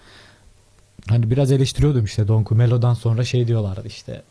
[1.08, 4.22] Hani biraz eleştiriyordum işte Donk'u Melo'dan sonra şey diyorlardı işte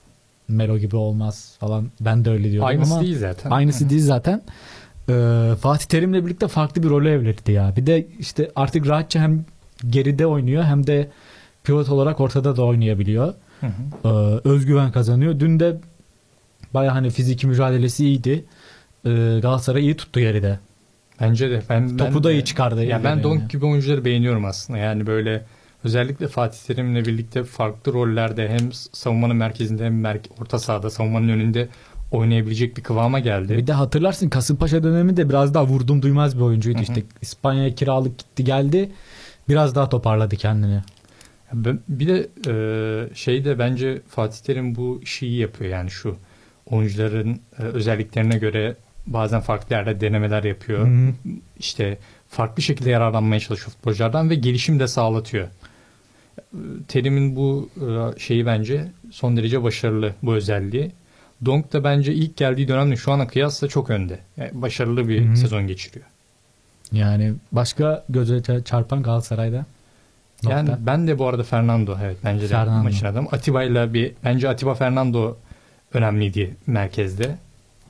[0.47, 1.91] Melo gibi olmaz falan.
[2.01, 3.51] Ben de öyle diyordum Aynısı ama değil zaten.
[3.51, 4.41] Aynısı değil zaten.
[5.10, 7.73] Ee, Fatih Terim'le birlikte farklı bir role evrildi ya.
[7.77, 9.45] Bir de işte artık rahatça hem
[9.89, 11.10] geride oynuyor hem de
[11.63, 13.34] pivot olarak ortada da oynayabiliyor.
[13.60, 14.08] Hı hı.
[14.08, 15.39] Ee, özgüven kazanıyor.
[15.39, 15.77] Dün de
[16.73, 18.45] baya hani fiziki mücadelesi iyiydi.
[19.05, 19.09] Ee,
[19.41, 20.59] Galatasaray iyi tuttu geride.
[21.21, 21.62] Bence de.
[21.69, 22.83] Ben, ben Topu da de- iyi çıkardı.
[22.86, 23.23] Ya ben yani.
[23.23, 24.79] Donk gibi oyuncuları beğeniyorum aslında.
[24.79, 25.45] Yani böyle
[25.83, 31.69] özellikle Fatih Terim'le birlikte farklı rollerde hem savunmanın merkezinde hem merke- orta sahada savunmanın önünde
[32.12, 33.57] oynayabilecek bir kıvama geldi.
[33.57, 36.77] Bir de hatırlarsın Kasımpaşa döneminde biraz daha vurdum duymaz bir oyuncuydu.
[36.77, 36.83] Hı hı.
[36.83, 38.91] İşte İspanya'ya kiralık gitti geldi.
[39.49, 40.79] Biraz daha toparladı kendini.
[41.53, 46.15] Ben- Bir de e, şey de bence Fatih Terim bu işi iyi yapıyor yani şu
[46.65, 48.76] oyuncuların e, özelliklerine göre
[49.08, 50.88] bazen farklı yerde denemeler yapıyor.
[50.88, 51.13] Hı hı.
[51.60, 51.97] İşte
[52.30, 55.47] farklı şekilde yararlanmaya çalışıyor futbolculardan ve gelişim de sağlatıyor.
[56.88, 60.91] Terim'in bu e, şeyi bence son derece başarılı bu özelliği.
[61.45, 64.19] Donk da bence ilk geldiği dönemle şu ana kıyasla çok önde.
[64.38, 65.38] Yani başarılı bir Hı hı.
[65.38, 66.06] sezon geçiriyor.
[66.91, 69.65] Yani başka göze ça- çarpan Galatasaray'da.
[70.43, 70.58] Nokta.
[70.58, 72.84] Yani ben de bu arada Fernando evet bence de Fernando.
[72.84, 73.28] maçın adamı.
[73.32, 75.38] Atiba'yla bir bence Atiba Fernando
[75.93, 77.38] önemliydi merkezde.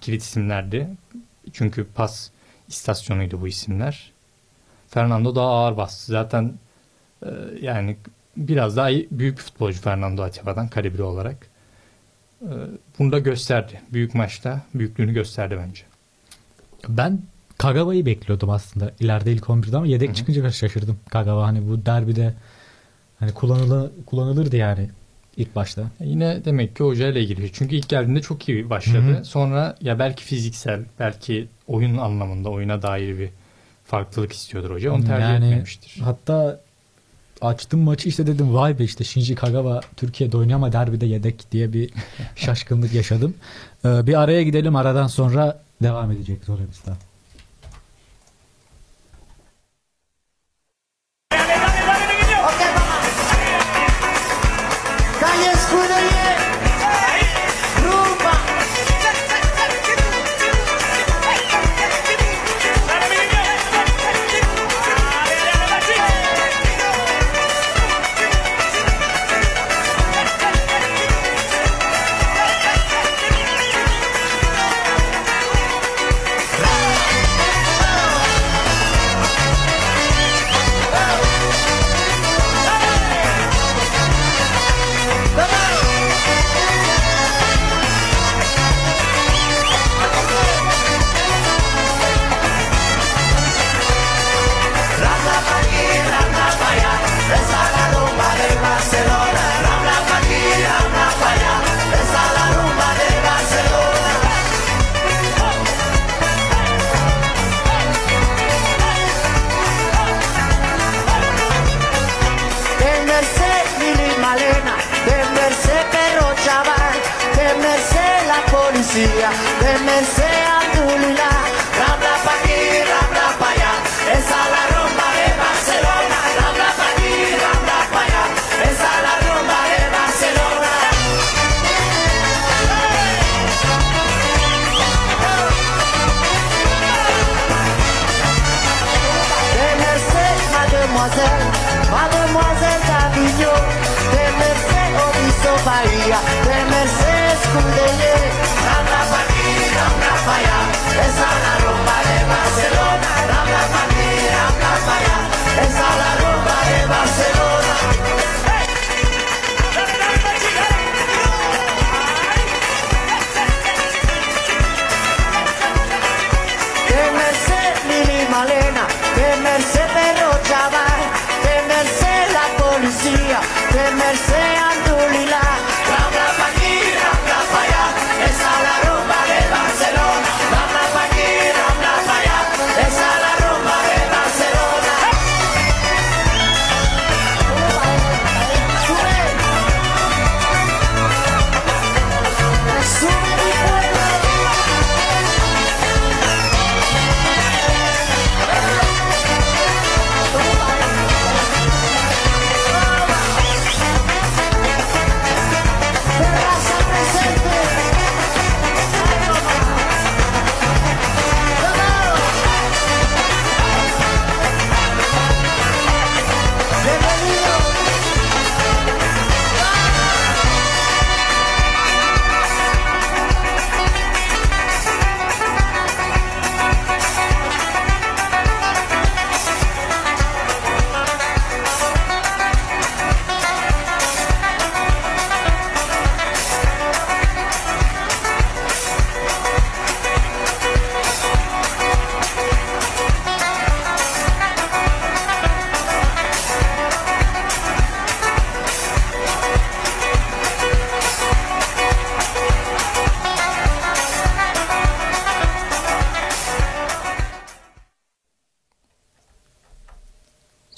[0.02, 0.88] Kilit isimlerdi.
[1.54, 2.30] Çünkü pas
[2.68, 4.12] istasyonuydu bu isimler.
[4.88, 6.12] Fernando daha ağır bastı.
[6.12, 6.54] Zaten
[7.26, 7.30] e,
[7.62, 7.98] yani
[8.38, 11.48] biraz daha iyi- büyük bir futbolcu Fernando Atiba'dan kalibri olarak.
[12.42, 12.50] E,
[13.00, 13.82] bunu da gösterdi.
[13.94, 15.82] Büyük maçta büyüklüğünü gösterdi bence.
[16.88, 17.22] Ben
[17.58, 20.16] Kagawa'yı bekliyordum aslında ileride ilk 11'de ama yedek Hı hı.
[20.16, 21.00] çıkınca biraz şaşırdım.
[21.10, 22.34] Kagawa hani bu derbide
[23.20, 24.90] hani kullanılı, kullanılırdı yani
[25.38, 25.82] ilk başta.
[25.82, 27.52] E, Yine demek ki hocayla ilgili.
[27.54, 29.14] Çünkü ilk geldiğinde çok iyi başladı.
[29.14, 29.26] Hı hı.
[29.26, 33.30] Sonra ya belki fiziksel, belki oyun anlamında oyuna dair bir
[33.86, 34.92] farklılık istiyordur hoca.
[34.92, 36.02] Onu tercih Yani etmemiştir.
[36.04, 36.60] Hatta
[37.42, 41.74] açtım maçı işte dedim vay be işte Shinji Kagawa Türkiye'de oynuyor ama derbide yedek diye
[41.74, 41.90] bir
[42.36, 43.34] şaşkınlık yaşadım.
[43.86, 46.96] Ee, bir araya gidelim aradan sonra devam edecek Zorabistan.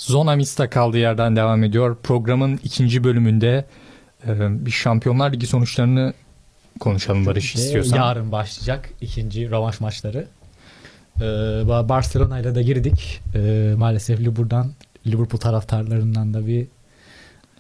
[0.06, 1.98] Zona Mista kaldığı yerden devam ediyor.
[2.04, 3.66] Programın ikinci bölümünde
[4.28, 6.14] e, bir Şampiyonlar Ligi sonuçlarını
[6.80, 7.98] konuşalım Barış istiyorsan.
[7.98, 10.28] Yarın başlayacak ikinci rövanş maçları.
[11.18, 11.24] Ee,
[11.66, 13.22] Ba- Barcelona ile de girdik.
[13.36, 14.72] Ee, maalesef Liverpool'dan
[15.08, 16.68] Liverpool taraftarlarından da bir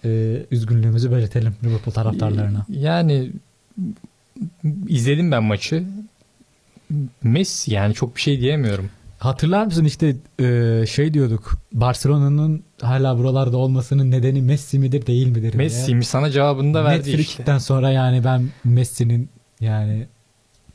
[0.06, 2.66] e, üzgünlüğümüzü belirtelim Liverpool taraftarlarına.
[2.70, 3.32] Yani
[4.88, 5.84] izledim ben maçı.
[7.24, 8.90] Messi yani çok bir şey diyemiyorum.
[9.20, 15.54] Hatırlar mısın işte e, şey diyorduk Barcelona'nın hala buralarda olmasının nedeni Messi midir değil midir?
[15.56, 17.18] Messi mi sana cevabını da Net verdi işte.
[17.18, 20.08] frikikten sonra yani ben Messi'nin yani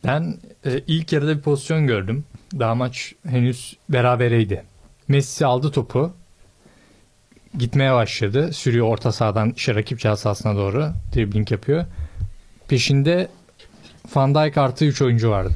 [0.07, 2.25] Ben e, ilk yarıda bir pozisyon gördüm.
[2.59, 4.63] Daha maç henüz berabereydi.
[5.09, 6.13] Messi aldı topu.
[7.59, 8.53] Gitmeye başladı.
[8.53, 10.93] Sürüyor orta sahadan işte rakip cihaz sahasına doğru.
[11.15, 11.85] Dribbling yapıyor.
[12.69, 13.29] Peşinde
[14.15, 15.53] Van Dijk artı 3 oyuncu vardı.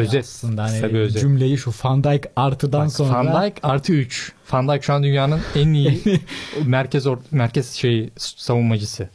[0.00, 0.24] Özet.
[0.24, 1.20] aslında hani bir özet.
[1.20, 4.32] cümleyi şu Van Dijk artıdan Bak, sonra Van Dijk artı 3.
[4.52, 6.02] Van Dijk şu an dünyanın en iyi
[6.64, 9.08] merkez or- merkez şey savunmacısı.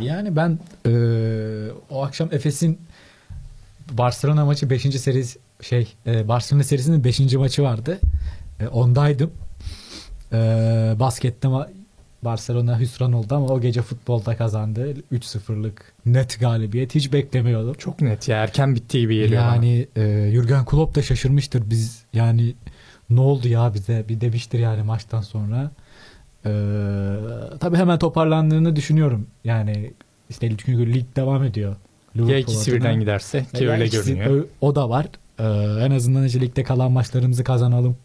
[0.00, 0.90] Yani ben e,
[1.90, 2.78] o akşam Efes'in
[3.90, 4.82] Barcelona maçı 5.
[4.82, 7.20] serisi şey e, Barcelona serisinin 5.
[7.34, 7.98] maçı vardı.
[8.60, 9.30] E, ondaydım.
[10.32, 10.36] E,
[11.00, 11.68] baskette ma-
[12.24, 14.94] Barcelona hüsran oldu ama o gece futbolda kazandı.
[15.12, 16.94] 3-0'lık net galibiyet.
[16.94, 17.74] Hiç beklemiyordum.
[17.74, 19.54] Çok net ya erken bitti gibi geliyor bana.
[19.54, 21.70] yani e, Jurgen Klopp da şaşırmıştır.
[21.70, 22.54] Biz yani
[23.10, 25.70] ne oldu ya bize bir demiştir yani maçtan sonra.
[26.46, 26.50] E,
[27.60, 29.26] tabii hemen toparlandığını düşünüyorum.
[29.44, 29.92] Yani
[30.30, 31.76] işte çünkü lig devam ediyor.
[32.14, 32.80] Ya ikisi adına.
[32.80, 34.44] birden giderse ki Ya öyle ikisi- görünüyor.
[34.60, 35.06] O, o da var.
[35.38, 35.44] E,
[35.86, 37.96] en azından işte ligde kalan maçlarımızı kazanalım.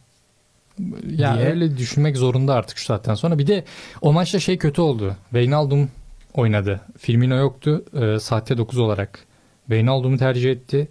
[1.17, 1.45] Ya diye.
[1.45, 3.39] öyle düşünmek zorunda artık şu saatten sonra.
[3.39, 3.63] Bir de
[4.01, 5.15] o maçta şey kötü oldu.
[5.29, 5.89] Wijnaldum
[6.33, 6.81] oynadı.
[6.97, 7.85] Firmino yoktu.
[7.93, 9.25] Ee, saatte 9 olarak.
[9.67, 10.87] Wijnaldum'u tercih etti.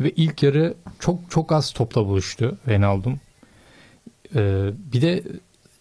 [0.00, 3.20] Ve ilk yarı çok çok az topla buluştu Wijnaldum.
[4.34, 5.22] Ee, bir de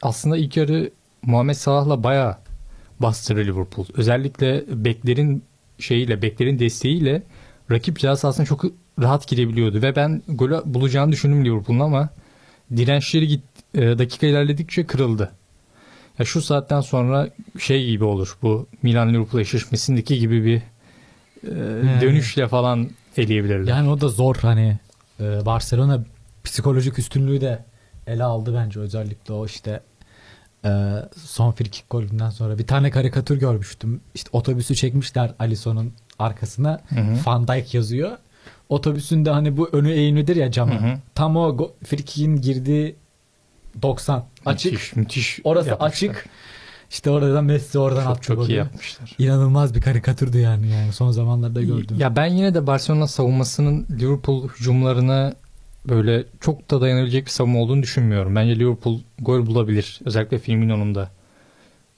[0.01, 2.37] aslında ilk yarı Muhammed Salah'la bayağı
[2.99, 3.85] bastırdı Liverpool.
[3.93, 5.43] Özellikle beklerin
[5.79, 7.23] şeyiyle, beklerin desteğiyle
[7.71, 8.65] rakip ceza sahasına çok
[9.01, 9.81] rahat girebiliyordu.
[9.81, 12.09] Ve ben golü bulacağını düşündüm Liverpool'un ama
[12.77, 13.43] dirençleri git,
[13.75, 15.31] e, dakika ilerledikçe kırıldı.
[16.19, 17.29] Ya şu saatten sonra
[17.59, 20.61] şey gibi olur bu Milan Liverpool eşleşmesindeki gibi bir
[21.43, 23.67] e, dönüşle falan eleyebilirler.
[23.67, 24.77] Yani o da zor hani
[25.19, 26.03] e, Barcelona
[26.43, 27.65] psikolojik üstünlüğü de
[28.07, 29.81] ele aldı bence özellikle o işte
[30.65, 30.69] e,
[31.15, 34.01] son frikik golünden sonra bir tane karikatür görmüştüm.
[34.15, 37.17] İşte otobüsü çekmişler Alisson'un arkasına Hı hı.
[37.25, 38.17] Van Dijk yazıyor.
[38.71, 40.73] Otobüsün de hani bu önü eğimlidir ya camı.
[40.73, 40.97] Hı hı.
[41.15, 42.95] Tam o frikikin girdiği
[43.81, 44.71] 90 açık.
[44.71, 45.87] Müthiş, müthiş Orası yapmışlar.
[46.09, 46.25] açık.
[46.89, 48.53] İşte orada da Messi oradan Çok, attı çok iyi golü.
[48.53, 49.15] yapmışlar.
[49.19, 51.97] İnanılmaz bir karikatürdü yani yani son zamanlarda gördüm.
[51.99, 55.33] Ya ben yine de Barcelona savunmasının Liverpool hücumlarına
[55.89, 58.35] böyle çok da dayanabilecek bir savunma olduğunu düşünmüyorum.
[58.35, 59.99] Bence Liverpool gol bulabilir.
[60.05, 61.09] Özellikle Firmino'nun da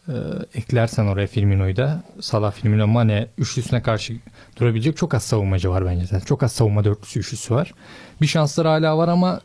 [0.08, 0.14] e,
[0.56, 4.14] eklersen oraya Firmino'yu da Salah, Firmino, Mane üçlüsüne karşı
[4.60, 6.06] durabilecek çok az savunmacı var bence.
[6.06, 6.26] zaten.
[6.26, 7.74] Çok az savunma dörtlüsü üçlüsü var.
[8.22, 9.42] Bir şansları hala var ama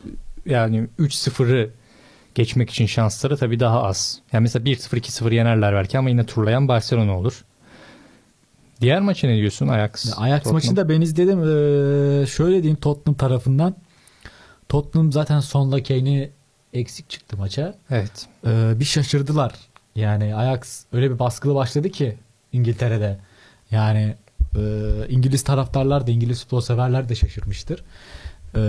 [0.46, 1.70] yani 3-0'ı
[2.34, 4.20] geçmek için şansları tabii daha az.
[4.32, 7.44] Yani mesela 1-0 2-0 yenerler belki ama yine turlayan Barcelona olur.
[8.80, 10.18] Diğer maça ne diyorsun Ajax?
[10.18, 10.54] Ajax Tottenham?
[10.54, 11.38] maçını da ben izledim.
[11.40, 13.74] Ee, şöyle diyeyim Tottenham tarafından.
[14.68, 16.30] Tottenham zaten sonla Kane'i
[16.72, 17.74] eksik çıktı maça.
[17.90, 18.26] Evet.
[18.46, 19.52] Ee, bir şaşırdılar.
[19.98, 22.16] Yani Ajax öyle bir baskılı başladı ki
[22.52, 23.18] İngiltere'de.
[23.70, 24.14] Yani
[24.56, 24.62] e,
[25.08, 27.84] İngiliz taraftarlar da İngiliz futbol severler de şaşırmıştır.
[28.54, 28.60] Ee,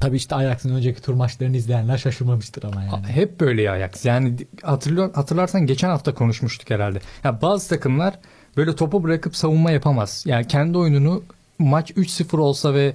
[0.00, 3.06] tabii işte Ajax'ın önceki tur maçlarını izleyenler şaşırmamıştır ama yani.
[3.06, 4.04] Hep böyle ya Ajax.
[4.04, 6.98] Yani hatırlıyor, hatırlarsan geçen hafta konuşmuştuk herhalde.
[7.24, 8.14] Ya bazı takımlar
[8.56, 10.24] böyle topu bırakıp savunma yapamaz.
[10.26, 11.22] Yani kendi oyununu
[11.58, 12.94] maç 3-0 olsa ve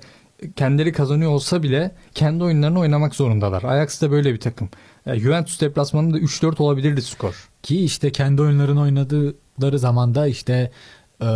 [0.56, 3.64] kendileri kazanıyor olsa bile kendi oyunlarını oynamak zorundalar.
[3.64, 4.70] Ajax da böyle bir takım.
[5.12, 7.50] Ya Juventus deplasmanında 3-4 olabilirdi skor.
[7.64, 10.72] Ki işte kendi oyunlarını oynadıkları zaman da işte
[11.22, 11.28] e,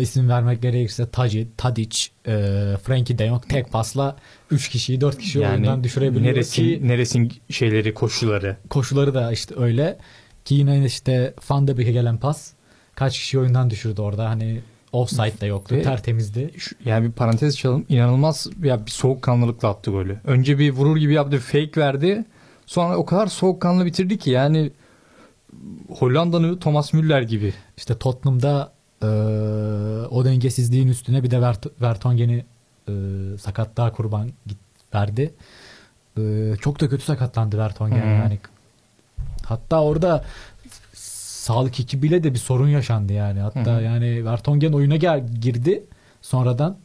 [0.00, 2.32] isim vermek gerekirse Taci, Tadic, e,
[2.82, 4.16] Frankie de Jong tek pasla
[4.50, 8.56] 3 kişiyi 4 kişi oyundan düşürebiliyor neresin, ki neresin şeyleri koşuları.
[8.70, 9.98] koşuları da işte öyle
[10.44, 12.52] ki yine işte Van de Beek'e gelen pas
[12.94, 14.60] kaç kişi oyundan düşürdü orada hani
[14.92, 16.50] offside de yoktu Ve- tertemizdi.
[16.58, 17.86] Şu- yani bir parantez çalalım.
[17.88, 20.18] İnanılmaz ya bir soğukkanlılıkla attı golü.
[20.24, 22.24] Önce bir vurur gibi yaptı, fake verdi.
[22.66, 24.70] Sonra o kadar soğukkanlı bitirdi ki yani
[25.88, 27.54] Hollanda'nın Thomas Müller gibi.
[27.76, 28.72] İşte Tottenham'da
[29.02, 29.06] e,
[30.10, 32.44] o dengesizliğin üstüne bir de Vert- Vertonghen'i
[32.88, 32.92] e,
[33.38, 34.58] sakatlığa kurban git,
[34.94, 35.34] verdi.
[36.18, 38.22] E, çok da kötü sakatlandı Vertonghen Hı.
[38.22, 38.38] yani.
[39.46, 40.24] Hatta orada
[40.94, 43.40] sağlık ekibiyle de bir sorun yaşandı yani.
[43.40, 43.82] Hatta hı.
[43.82, 45.84] yani Vertonghen oyuna gel girdi
[46.22, 46.76] sonradan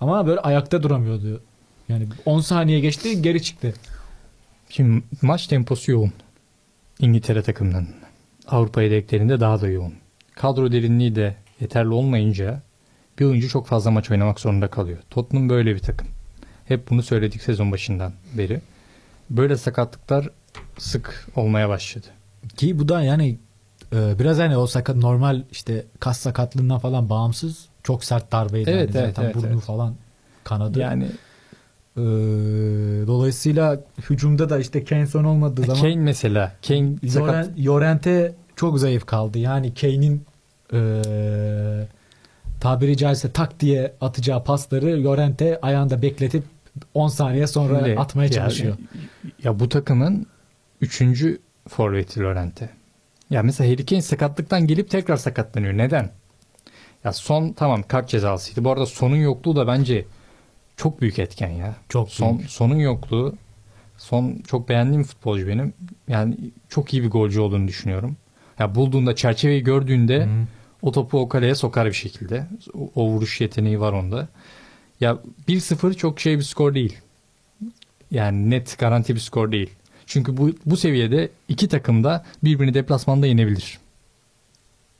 [0.00, 1.42] ama böyle ayakta duramıyordu.
[1.88, 3.74] Yani 10 saniye geçti geri çıktı.
[4.70, 6.12] Şimdi maç temposu yoğun.
[6.98, 7.88] İngiltere takımının.
[8.48, 9.94] Avrupa yedeklerinde daha da yoğun.
[10.34, 12.62] Kadro derinliği de yeterli olmayınca
[13.18, 14.98] bir oyuncu çok fazla maç oynamak zorunda kalıyor.
[15.10, 16.08] Tottenham böyle bir takım.
[16.64, 18.60] Hep bunu söyledik sezon başından beri.
[19.30, 20.28] Böyle sakatlıklar
[20.78, 22.06] sık olmaya başladı.
[22.56, 23.38] Ki bu da yani
[23.92, 28.70] e, biraz hani o sakat normal işte kas sakatlığından falan bağımsız çok sert darbeydi.
[28.70, 29.60] Evet, yani evet, zaten evet, burnu evet.
[29.60, 29.94] falan
[30.44, 30.78] kanadı.
[30.78, 31.06] Yani
[31.96, 32.02] E,
[33.30, 36.52] dolayısıyla hücumda da işte Kane son olmadığı zaman Kane mesela.
[36.68, 36.94] Kane.
[37.02, 39.38] Yoren, Yorente çok zayıf kaldı.
[39.38, 40.24] Yani Kane'in
[40.72, 40.78] e,
[42.60, 46.44] tabiri caizse tak diye atacağı pasları Yorente ayağında bekletip
[46.94, 48.76] 10 saniye sonra Şimdi atmaya ya- çalışıyor.
[49.44, 50.26] Ya, bu takımın
[50.80, 51.38] üçüncü
[51.68, 52.70] forveti Lorente.
[53.30, 55.72] Ya mesela Harry Kane sakatlıktan gelip tekrar sakatlanıyor.
[55.72, 56.10] Neden?
[57.04, 58.64] Ya son tamam kart cezasıydı.
[58.64, 60.04] Bu arada sonun yokluğu da bence
[60.80, 61.74] çok büyük etken ya.
[61.88, 62.50] Çok Son büyük.
[62.50, 63.34] sonun yokluğu
[63.98, 65.72] son çok beğendiğim futbolcu benim.
[66.08, 66.36] Yani
[66.68, 68.16] çok iyi bir golcü olduğunu düşünüyorum.
[68.58, 70.28] Ya bulduğunda çerçeveyi gördüğünde Hı.
[70.82, 72.46] o topu o kaleye sokar bir şekilde.
[72.74, 74.28] O, o vuruş yeteneği var onda.
[75.00, 76.96] Ya 1-0 çok şey bir skor değil.
[78.10, 79.70] Yani net garanti bir skor değil.
[80.06, 83.78] Çünkü bu bu seviyede iki takım da birbirini deplasmanda yenebilir.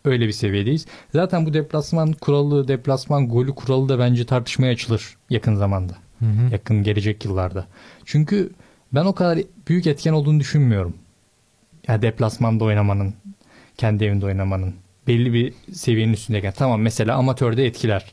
[0.04, 0.86] Öyle bir seviyedeyiz.
[1.12, 5.92] Zaten bu deplasman kuralı, deplasman golü kuralı da bence tartışmaya açılır yakın zamanda.
[6.18, 6.52] Hı hı.
[6.52, 7.66] Yakın gelecek yıllarda.
[8.04, 8.50] Çünkü
[8.92, 10.94] ben o kadar büyük etken olduğunu düşünmüyorum.
[11.88, 13.14] Ya deplasmanda oynamanın,
[13.76, 14.74] kendi evinde oynamanın
[15.06, 16.52] belli bir seviyenin üstündeyken.
[16.56, 18.12] Tamam mesela amatörde etkiler.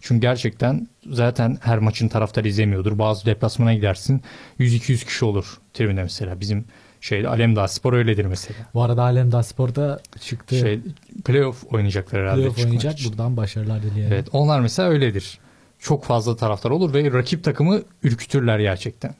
[0.00, 2.98] Çünkü gerçekten zaten her maçın taraftarı izlemiyordur.
[2.98, 4.22] Bazı deplasmana gidersin
[4.60, 6.40] 100-200 kişi olur tribünde mesela.
[6.40, 6.64] Bizim
[7.06, 8.58] şeyde Alemdağ Spor öyledir mesela.
[8.74, 10.56] Bu arada Alemdağ Spor'da çıktı.
[10.56, 10.80] Şey
[11.24, 12.40] playoff oynayacaklar herhalde.
[12.40, 12.98] Playoff oynayacak.
[12.98, 13.10] için.
[13.10, 14.12] Buradan başarılar dileyelim.
[14.12, 15.38] Evet onlar mesela öyledir.
[15.78, 19.14] Çok fazla taraftar olur ve rakip takımı ürkütürler gerçekten.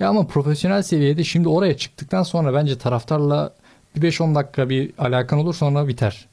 [0.00, 3.54] Ya ama profesyonel seviyede şimdi oraya çıktıktan sonra bence taraftarla
[3.96, 6.28] bir 5-10 dakika bir alakan olur sonra biter.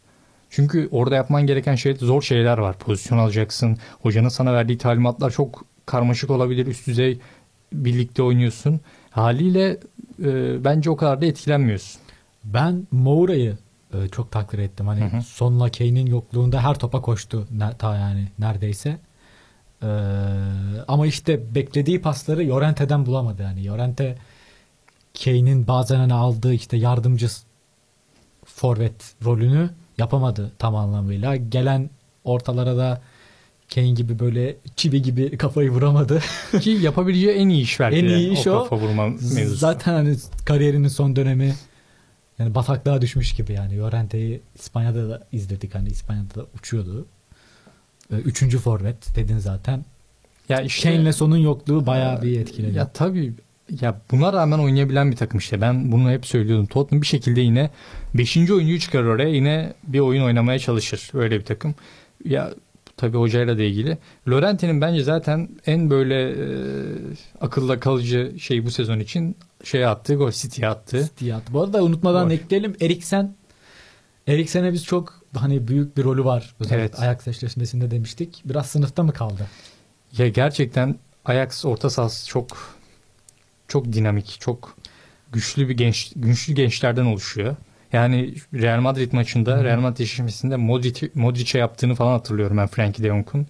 [0.50, 2.78] Çünkü orada yapman gereken şey zor şeyler var.
[2.80, 3.78] Pozisyon alacaksın.
[4.02, 6.68] Hocanın sana verdiği talimatlar çok karmaşık olabilir.
[6.68, 7.20] Üst düzey
[7.74, 8.80] birlikte oynuyorsun.
[9.12, 9.78] Haliyle
[10.24, 12.02] e, bence o kadar da etkilenmiyorsun.
[12.44, 13.58] Ben Moura'yı
[13.94, 14.88] e, çok takdir ettim.
[14.88, 15.22] Hani Hı hı.
[15.22, 17.48] sonla Kane'in yokluğunda her topa koştu.
[17.52, 18.98] Ne, ta yani neredeyse.
[19.84, 19.88] Ee,
[20.88, 23.42] ama işte beklediği pasları Yorente'den bulamadı.
[23.42, 24.18] Yani Yorente
[25.24, 27.28] Kane'in bazen hani aldığı işte yardımcı
[28.46, 31.36] forvet rolünü yapamadı tam anlamıyla.
[31.36, 31.90] Gelen
[32.24, 33.02] ortalara da
[33.76, 36.22] Kane gibi böyle çivi gibi kafayı vuramadı.
[36.62, 38.64] Ki yapabileceği en iyi iş belki En iyi iş o.
[38.64, 39.56] kafa vurma mevzusu.
[39.56, 40.16] Zaten hani
[40.46, 41.56] kariyerinin son dönemi
[42.40, 43.80] yani bataklığa düşmüş gibi yani.
[43.80, 47.06] Llorente'yi İspanya'da da izledik hani İspanya'da da uçuyordu.
[48.12, 49.86] Ee, Üçüncü forvet dedin zaten.
[50.50, 52.78] Ya işte Kane'le sonun yokluğu bayağı bir etkiledi.
[52.78, 53.34] Ya tabii
[53.82, 55.62] ya buna rağmen oynayabilen bir takım işte.
[55.62, 56.66] Ben bunu hep söylüyordum.
[56.66, 57.70] Tottenham bir şekilde yine
[58.14, 58.38] 5.
[58.38, 61.10] oyuncuyu çıkarır oraya yine bir oyun oynamaya çalışır.
[61.14, 61.76] Öyle bir takım.
[62.26, 62.52] Ya
[62.98, 63.98] tabii hocayla da ilgili.
[64.28, 66.36] Llorente'nin bence zaten en böyle e,
[67.42, 70.16] akılda kalıcı şey bu sezon için şey attı.
[70.16, 71.04] Gol City'ye attı.
[71.04, 71.54] City attı.
[71.54, 72.32] Bu arada unutmadan Gol.
[72.36, 72.76] ekleyelim.
[72.82, 73.36] Eriksen
[74.28, 76.56] Eriksen'e biz çok hani büyük bir rolü var.
[76.60, 77.00] Özellikle Evet.
[77.00, 78.42] Ajax eşleşmesinde demiştik.
[78.46, 79.48] Biraz sınıfta mı kaldı?
[80.18, 80.96] Ya gerçekten
[81.26, 82.78] Ajax orta sahası çok
[83.68, 84.78] çok dinamik, çok
[85.32, 87.56] güçlü bir genç güçlü gençlerden oluşuyor.
[87.94, 93.08] Yani Real Madrid maçında, Real Madrid eşleşmesinde Modric, Modric'e yaptığını falan hatırlıyorum ben Frankie de
[93.08, 93.48] Jong'un.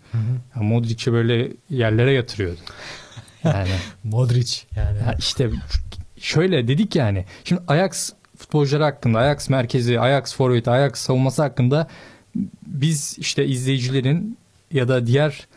[0.56, 2.60] Ya Modric'i böyle yerlere yatırıyordu.
[3.44, 3.70] Yani
[4.04, 4.98] Modric yani.
[4.98, 5.50] ya işte
[6.20, 7.26] şöyle dedik yani.
[7.44, 11.88] Şimdi Ajax futbolcuları hakkında, Ajax merkezi, Ajax forvet, Ajax savunması hakkında
[12.68, 14.38] biz işte izleyicilerin
[14.72, 15.48] ya da diğer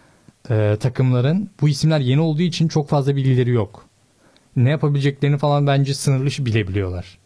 [0.51, 3.85] e, takımların bu isimler yeni olduğu için çok fazla bilgileri yok.
[4.57, 7.20] Ne yapabileceklerini falan bence sınırlı bilebiliyorlar.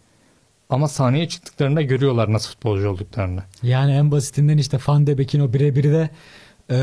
[0.75, 3.41] Ama sahneye çıktıklarında görüyorlar nasıl futbolcu olduklarını.
[3.63, 6.11] Yani en basitinden işte Van de Beek'in o birebiri de
[6.71, 6.77] eee,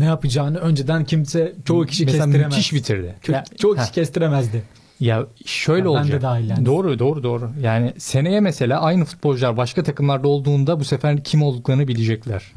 [0.00, 2.52] ne yapacağını önceden kimse çoğu kişi Mesela kestiremez.
[2.52, 3.14] müthiş bitirdi.
[3.22, 3.92] Kö- Ya- çoğu kişi Heh.
[3.92, 4.62] kestiremezdi.
[5.00, 6.22] Ya şöyle Ben de olacak.
[6.22, 6.66] dahil yani.
[6.66, 7.50] Doğru doğru doğru.
[7.62, 12.52] Yani seneye mesela aynı futbolcular başka takımlarda olduğunda bu sefer kim olduklarını bilecekler.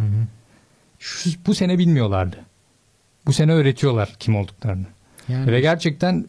[0.99, 2.37] Şu, bu sene bilmiyorlardı.
[3.25, 4.85] Bu sene öğretiyorlar kim olduklarını.
[5.27, 6.25] Yani Ve gerçekten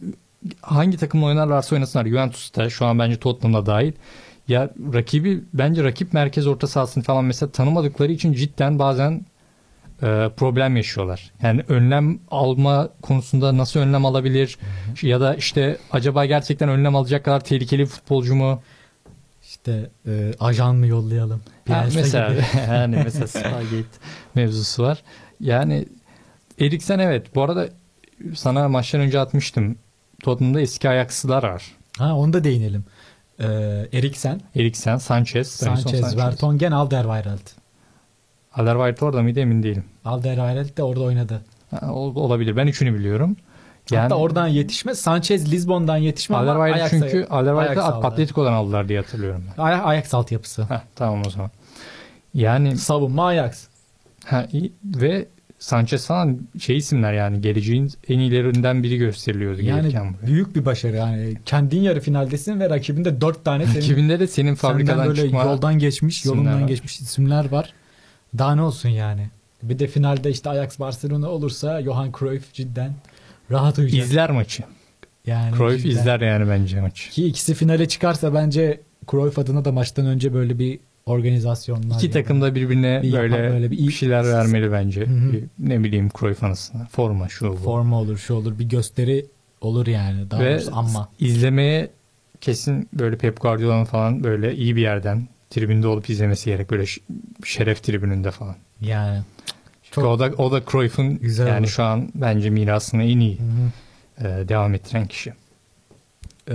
[0.61, 2.05] hangi takımla oynarlarsa oynasınlar.
[2.05, 3.91] Juventus'ta şu an bence Tottenham'da dahil.
[4.47, 9.25] Ya rakibi bence rakip merkez orta sahasını falan mesela tanımadıkları için cidden bazen
[10.01, 11.31] e, problem yaşıyorlar.
[11.41, 14.57] Yani önlem alma konusunda nasıl önlem alabilir
[15.01, 18.61] ya da işte acaba gerçekten önlem alacak kadar tehlikeli bir futbolcu mu?
[19.43, 21.41] işte eee, ajan mı yollayalım?
[21.67, 22.41] Ha, mesela gibi.
[22.67, 23.97] yani mesela Spygate
[24.35, 25.03] mevzusu var.
[25.39, 25.85] Yani
[26.59, 27.35] Eriksen evet.
[27.35, 27.69] Bu arada
[28.35, 29.75] sana maçtan önce atmıştım.
[30.23, 31.63] Tottenham'da eski Ajax'lılar var.
[31.97, 32.85] Ha onu da değinelim.
[33.39, 37.47] Eee Eriksen, Eriksen, Sanchez, Davinson Sanchez, Vertonghen, Alderweireld.
[38.53, 39.83] Alderweireld orada mıydı emin değilim.
[40.05, 41.41] Alderweireld de orada oynadı.
[41.71, 42.55] Ha, ol- olabilir.
[42.57, 43.37] Ben üçünü biliyorum.
[43.91, 44.95] Yani Hatta oradan yetişme.
[44.95, 47.81] Sanchez Lisbon'dan yetişme ama Alderweireld Ajax'a- çünkü Alderweireld'i.
[47.81, 49.63] Atletico'dan aldılar diye hatırlıyorum ben.
[49.63, 50.63] Ay- Ajax altyapısı.
[50.63, 51.51] Heh, tamam o zaman.
[52.33, 53.67] Yani Savunma Ajax.
[54.25, 54.47] ha,
[54.85, 55.27] ve
[55.63, 60.27] Sanchez falan şey isimler yani geleceğin en iyilerinden biri gösteriliyordu Yani gelirken buraya.
[60.27, 61.33] büyük bir başarı yani.
[61.45, 65.79] Kendin yarı finaldesin ve rakibinde dört tane senin, Rakibinde de senin fabrikadan böyle çıkma yoldan
[65.79, 66.67] geçmiş, yolundan var.
[66.67, 67.73] geçmiş isimler var.
[68.37, 69.29] Daha ne olsun yani.
[69.63, 72.93] Bir de finalde işte Ajax Barcelona olursa Johan Cruyff cidden
[73.51, 74.05] rahat uyuyacak.
[74.05, 74.63] izler maçı.
[75.25, 75.89] yani Cruyff cidden.
[75.99, 77.09] izler yani bence maçı.
[77.11, 81.95] Ki ikisi finale çıkarsa bence Cruyff adına da maçtan önce böyle bir organizasyonlar.
[81.95, 85.01] İki ya da- takım da birbirine Bir böyle, böyle bir iyi- bir şeyler vermeli bence.
[85.01, 86.85] Bir, ne bileyim Cruyff anısına.
[86.91, 87.55] Forma şu bu.
[87.57, 89.25] forma olur, şu olur, bir gösteri
[89.61, 90.31] olur yani.
[90.31, 91.09] Daha Ve doğrusu ama.
[91.19, 91.89] izlemeye
[92.41, 96.71] kesin böyle Pep Guardiola'nın falan böyle iyi bir yerden tribünde olup izlemesi gerek.
[96.71, 96.85] Böyle
[97.45, 98.55] şeref tribününde falan.
[98.81, 99.21] Yani.
[99.83, 101.67] Çünkü Çok- o da o da Cruyff'un yani olur.
[101.67, 103.37] şu an bence mirasını en iyi
[104.19, 105.33] e, devam ettiren kişi.
[106.49, 106.53] Ee,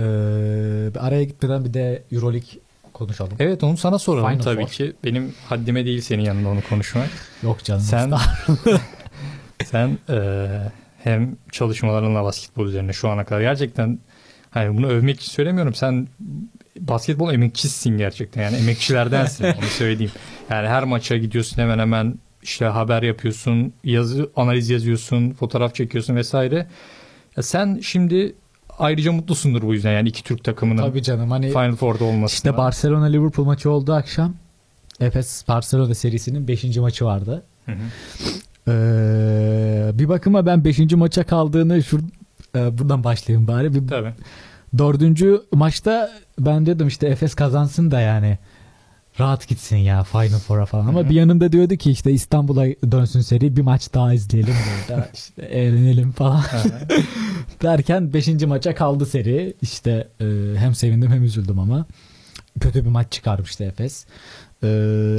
[0.99, 2.49] araya gitmeden bir de Euroleague
[2.99, 3.33] konuşalım.
[3.39, 4.69] Evet onu sana soralım Final tabii Four.
[4.69, 4.93] ki.
[5.03, 7.09] Benim haddime değil senin yanında onu konuşmak.
[7.43, 7.81] Yok canım.
[7.81, 8.13] Sen
[9.65, 10.47] sen e,
[11.03, 13.99] hem çalışmalarınla basketbol üzerine şu ana kadar gerçekten
[14.51, 15.73] hani bunu övmek için söylemiyorum.
[15.73, 16.07] Sen
[16.79, 18.43] basketbol emekçisisin gerçekten.
[18.43, 20.11] Yani emekçilerdensin onu söyleyeyim.
[20.49, 26.67] Yani her maça gidiyorsun hemen hemen işte haber yapıyorsun, yazı analiz yazıyorsun, fotoğraf çekiyorsun vesaire.
[27.37, 28.35] Ya sen şimdi
[28.79, 32.33] ayrıca mutlusundur bu yüzden yani iki Türk takımının Tabii canım hani Final Four'da olması.
[32.33, 34.33] işte Barcelona Liverpool maçı oldu akşam.
[34.99, 36.77] Efes Barcelona serisinin 5.
[36.77, 37.43] maçı vardı.
[38.67, 40.79] Ee, bir bakıma ben 5.
[40.93, 41.99] maça kaldığını şur
[42.55, 43.73] e, buradan başlayayım bari.
[43.73, 44.13] Bir Tabii.
[44.77, 46.09] dördüncü maçta
[46.39, 48.37] ben dedim işte Efes kazansın da yani
[49.19, 50.87] rahat gitsin ya Final Four'a falan.
[50.87, 55.41] Ama bir yanımda diyordu ki işte İstanbul'a dönsün seri bir maç daha izleyelim burada işte
[55.41, 56.43] eğlenelim falan.
[57.63, 58.27] Derken 5.
[58.27, 59.53] maça kaldı seri.
[59.61, 61.85] İşte e, hem sevindim hem üzüldüm ama
[62.59, 64.05] kötü bir maç çıkarmıştı Efes.
[64.63, 64.67] E,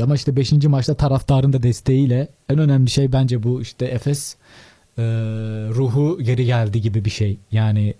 [0.02, 0.52] ama işte 5.
[0.52, 4.36] maçta taraftarın da desteğiyle en önemli şey bence bu işte Efes
[4.98, 5.02] e,
[5.74, 7.38] ruhu geri geldi gibi bir şey.
[7.52, 7.94] Yani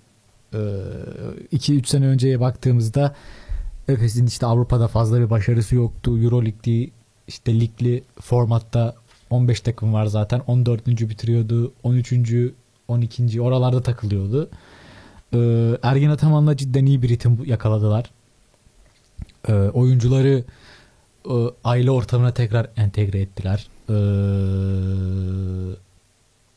[0.53, 3.15] 2-3 sene önceye baktığımızda
[3.91, 6.19] Efes'in işte Avrupa'da fazla bir başarısı yoktu.
[6.19, 6.91] Euroleague'li
[7.29, 8.95] işte ligli formatta
[9.31, 10.43] 15 takım var zaten.
[10.47, 10.87] 14.
[10.87, 11.73] bitiriyordu.
[11.83, 12.13] 13.
[12.89, 13.41] 12.
[13.41, 14.49] oralarda takılıyordu.
[15.35, 18.11] Ee, Ergen Ataman'la cidden iyi bir ritim yakaladılar.
[19.49, 20.45] Ee, oyuncuları
[21.31, 21.35] e,
[21.65, 23.69] aile ortamına tekrar entegre ettiler.
[23.89, 23.93] Ee,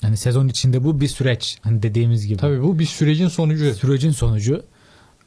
[0.02, 1.58] hani sezon içinde bu bir süreç.
[1.62, 2.38] Hani dediğimiz gibi.
[2.38, 3.74] Tabii bu bir sürecin sonucu.
[3.74, 4.64] Sürecin sonucu.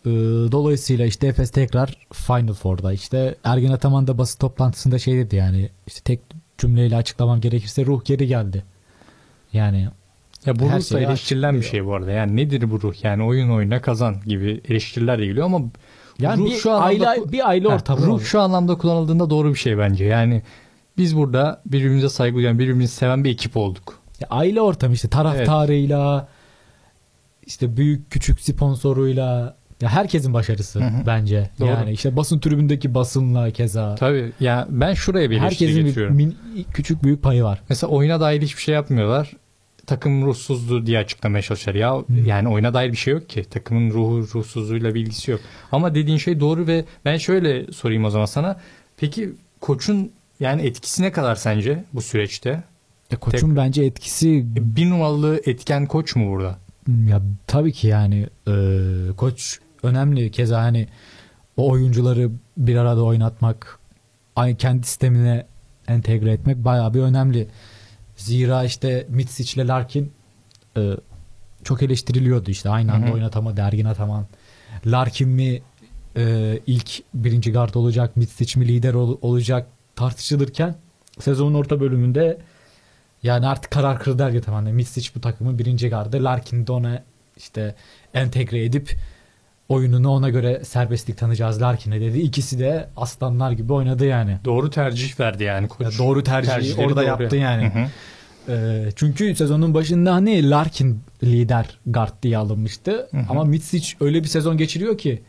[0.07, 0.11] Ee,
[0.53, 2.93] dolayısıyla işte Efes tekrar Final Four'da.
[2.93, 6.21] İşte Ergin Ataman da basın toplantısında şey dedi yani işte tek
[6.59, 8.65] cümleyle açıklamam gerekirse ruh geri geldi.
[9.53, 9.89] Yani
[10.47, 12.11] Ya bu ruh da eleştirilen bir şey bu arada.
[12.11, 13.05] Yani nedir bu ruh?
[13.05, 15.61] Yani oyun oyuna kazan gibi eleştiriler de geliyor ama
[16.19, 18.01] yani ruh bir şu anlamda aile bir aile ortamı.
[18.01, 18.27] ruh oluyor.
[18.27, 20.05] şu anlamda kullanıldığında doğru bir şey bence.
[20.05, 20.43] Yani
[20.99, 23.99] biz burada birbirimize saygı duyan, birbirimizi seven bir ekip olduk.
[24.21, 26.29] Ya aile ortamı işte taraftarıyla
[27.47, 31.07] işte büyük küçük sponsoruyla ya herkesin başarısı Hı hı.
[31.07, 31.51] bence.
[31.61, 31.69] Doğru.
[31.69, 33.95] Yani işte basın tribündeki basınla keza.
[33.95, 36.35] Tabii ya ben şuraya bir Herkesin bir min-
[36.73, 37.63] küçük büyük payı var.
[37.69, 39.33] Mesela oyuna dair hiçbir şey yapmıyorlar.
[39.87, 41.81] Takım ruhsuzluğu diye açıklamaya çalışıyorlar.
[41.81, 43.45] Ya yani oyuna dair bir şey yok ki.
[43.51, 45.41] Takımın ruhu ruhsuzluğuyla bir ilgisi yok.
[45.73, 48.57] Ama dediğin şey doğru ve ben şöyle sorayım o zaman sana.
[48.97, 50.11] Peki koçun
[50.41, 52.63] yani etkisi ne kadar sence bu süreçte?
[53.11, 54.45] Ya koçun bence etkisi
[54.77, 56.59] Bir numaralı etken koç mu burada?
[57.09, 58.53] ya tabii ki yani e,
[59.17, 60.31] koç önemli.
[60.31, 60.89] Keza hani
[61.57, 63.79] o oyuncuları bir arada oynatmak,
[64.37, 65.47] aynı kendi sistemine
[65.89, 67.49] entegre etmek bayağı bir önemli.
[68.17, 70.13] Zira işte Mitsic ile Larkin
[70.77, 70.91] e,
[71.65, 73.15] çok eleştiriliyordu işte aynı anda Hı hı.
[73.15, 74.27] oynatamadı Ergin Ataman.
[74.87, 75.63] Larkin mi
[76.17, 79.67] e, ilk birinci guard olacak, Mitsic mi lider ol- olacak
[79.97, 80.75] tartışılırken
[81.21, 82.39] sezonun orta bölümünde
[83.23, 84.63] yani artık karar kırdı Ergin Ataman.
[84.63, 86.25] Yani Mitsic bu takımın birinci gardı.
[86.25, 87.03] Larkin de ona
[87.37, 87.75] işte
[88.15, 88.97] entegre edip
[89.69, 92.19] oyununu ona göre serbestlik tanıyacağız Larkin'e dedi.
[92.19, 94.39] İkisi de aslanlar gibi oynadı yani.
[94.45, 95.81] Doğru tercih verdi yani koç.
[95.81, 97.07] Ya doğru tercihi Tercihleri orada doğru.
[97.07, 97.65] yaptı yani.
[97.75, 97.87] Hı hı.
[98.49, 103.09] Ee, çünkü sezonun başında hani Larkin lider guard diye alınmıştı.
[103.11, 103.23] Hı hı.
[103.29, 105.23] Ama Mitsic öyle bir sezon geçiriyor ki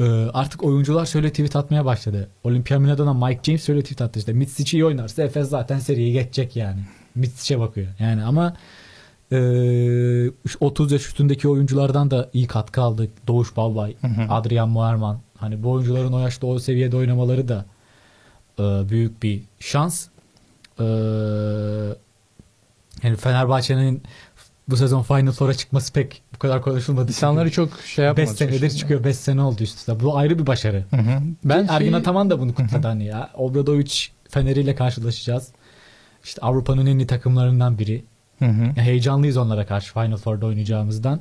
[0.00, 2.28] e, artık oyuncular şöyle tweet atmaya başladı.
[2.44, 4.32] Olympia Milano'dan Mike James şöyle tweet attı işte.
[4.32, 6.80] Mitsic iyi oynarsa Efes zaten seriyi geçecek yani.
[7.14, 7.88] Mitsic'e bakıyor.
[7.98, 8.56] Yani ama
[9.32, 13.10] e, 30 yaş üstündeki oyunculardan da iyi katkı aldık.
[13.26, 14.32] Doğuş Balbay, Hı hı.
[14.32, 15.18] Adrian Muerman.
[15.38, 17.64] Hani bu oyuncuların o yaşta o seviyede oynamaları da
[18.58, 20.06] e, büyük bir şans.
[20.80, 20.84] E,
[23.02, 24.02] yani Fenerbahçe'nin
[24.68, 27.08] bu sezon Final Four'a çıkması pek bu kadar konuşulmadı.
[27.08, 28.30] İnsanları çok şey yapmadı.
[28.30, 29.04] 5 senedir çıkıyor.
[29.04, 30.00] 5 sene oldu üst üste.
[30.00, 30.84] Bu ayrı bir başarı.
[30.90, 31.20] Hı hı.
[31.44, 33.30] Ben Ergin şey- Ataman da bunu kutladı hani ya.
[33.34, 33.92] Obradovic
[34.28, 35.48] Fener'iyle karşılaşacağız.
[36.24, 38.04] İşte Avrupa'nın en iyi takımlarından biri.
[38.44, 38.80] Hı hı.
[38.80, 41.20] Heyecanlıyız onlara karşı Final Four'da oynayacağımızdan.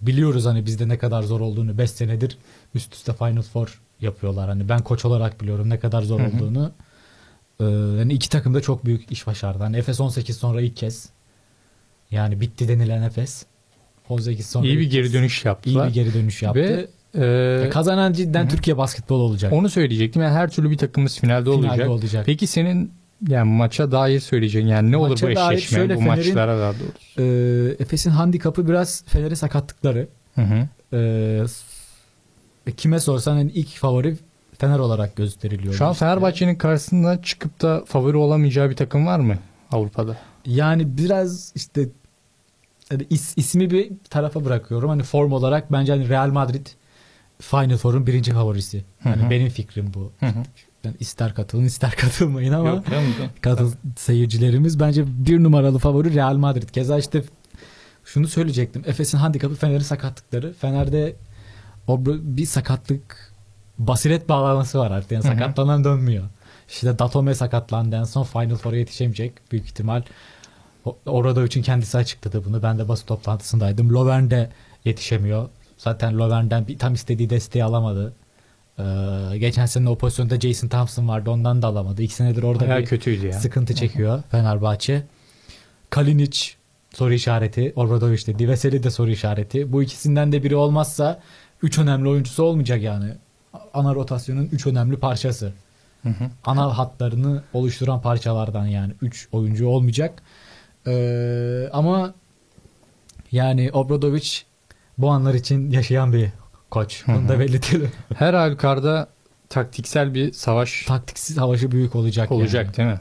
[0.00, 1.78] Biliyoruz hani bizde ne kadar zor olduğunu.
[1.78, 2.38] 5 senedir
[2.74, 4.48] üst üste Final Four yapıyorlar.
[4.48, 6.36] Hani ben koç olarak biliyorum ne kadar zor Hı hı.
[6.36, 6.72] olduğunu.
[7.60, 7.64] Ee,
[7.98, 9.62] yani iki takım da çok büyük iş başardı.
[9.62, 11.08] Hani Efes 18 sonra ilk kez.
[12.10, 13.44] Yani bitti denilen Efes.
[14.08, 15.88] 18 sonra İyi bir geri dönüş iyi yaptılar.
[15.88, 16.60] bir geri dönüş yaptı.
[16.60, 17.26] Ve e,
[17.64, 18.48] Ya kazanan cidden hı.
[18.48, 19.52] Türkiye basketbol olacak.
[19.52, 20.22] onu söyleyecektim.
[20.22, 21.88] Yani her türlü bir takımımız finalde, Finalde olacak.
[21.88, 22.26] olacak.
[22.26, 22.92] Peki senin
[23.28, 26.58] yani maça dair söyleyeceğin yani ne olur Maça bu dair eşleşme şöyle bu Fener'in- maçlara
[26.60, 27.22] daha doğrusu.
[27.22, 30.08] Ee, Efes'in handikapı biraz Fener'e sakatlıkları.
[30.34, 30.68] Hı hı.
[30.96, 34.16] Ee, s- kime sorsan hani ilk favori
[34.58, 35.74] Fener olarak gösteriliyor.
[35.74, 36.04] Şu an işte.
[36.04, 39.34] Fenerbahçe'nin karşısında çıkıp da favori olamayacağı bir takım var mı
[39.72, 40.16] Avrupa'da?
[40.46, 41.88] Yani biraz işte
[42.88, 44.88] hani is- ismi bir tarafa bırakıyorum.
[44.88, 46.66] Hani form olarak bence hani Real Madrid
[47.40, 48.78] Final Four'un birinci favorisi.
[49.02, 49.30] Hı Hani hı.
[49.30, 50.12] benim fikrim bu.
[50.20, 50.42] Hı hı.
[50.84, 53.30] Yani ister katılın ister katılmayın ama Yok canım, yok.
[53.40, 56.68] katıl seyircilerimiz bence bir numaralı favori Real Madrid.
[56.68, 57.22] Keza işte
[58.04, 58.82] şunu söyleyecektim.
[58.86, 60.52] Efes'in handikapı Fener'in sakatlıkları.
[60.52, 61.16] Fener'de
[61.86, 63.32] o bir sakatlık
[63.78, 65.12] basiret bağlaması var artık.
[65.12, 66.24] Yani sakatlanan dönmüyor.
[66.68, 70.02] İşte Datome sakatlandı en son Final Four'a yetişemeyecek büyük ihtimal.
[71.06, 72.62] Orada için kendisi açıkladı bunu.
[72.62, 73.94] Ben de basın toplantısındaydım.
[73.94, 74.50] Lovern de
[74.84, 75.48] yetişemiyor.
[75.78, 78.12] Zaten Lovern'den bir, tam istediği desteği alamadı.
[78.78, 81.30] Ee, geçen sene o pozisyonda Jason Thompson vardı.
[81.30, 82.02] Ondan da alamadı.
[82.02, 83.32] İki senedir orada Bayağı bir kötüydü ya.
[83.32, 85.02] sıkıntı çekiyor Fenerbahçe.
[85.90, 86.38] Kalinic
[86.94, 87.72] soru işareti.
[87.76, 88.38] Obradovic de.
[88.38, 89.72] Diveseli de soru işareti.
[89.72, 91.20] Bu ikisinden de biri olmazsa
[91.62, 93.12] üç önemli oyuncusu olmayacak yani.
[93.74, 95.52] Ana rotasyonun üç önemli parçası.
[96.02, 96.24] Hı hı.
[96.44, 100.22] Ana hatlarını oluşturan parçalardan yani üç oyuncu olmayacak.
[100.86, 102.14] Ee, ama
[103.32, 104.28] yani Obradovic
[104.98, 106.28] bu anlar için yaşayan bir
[106.70, 107.02] koç.
[107.06, 107.28] Hı.
[107.28, 107.92] da belirtelim.
[108.14, 109.08] Her halükarda
[109.48, 112.30] taktiksel bir savaş Taktiksiz savaşı büyük olacak.
[112.30, 112.40] yani.
[112.40, 113.00] olacak değil mi?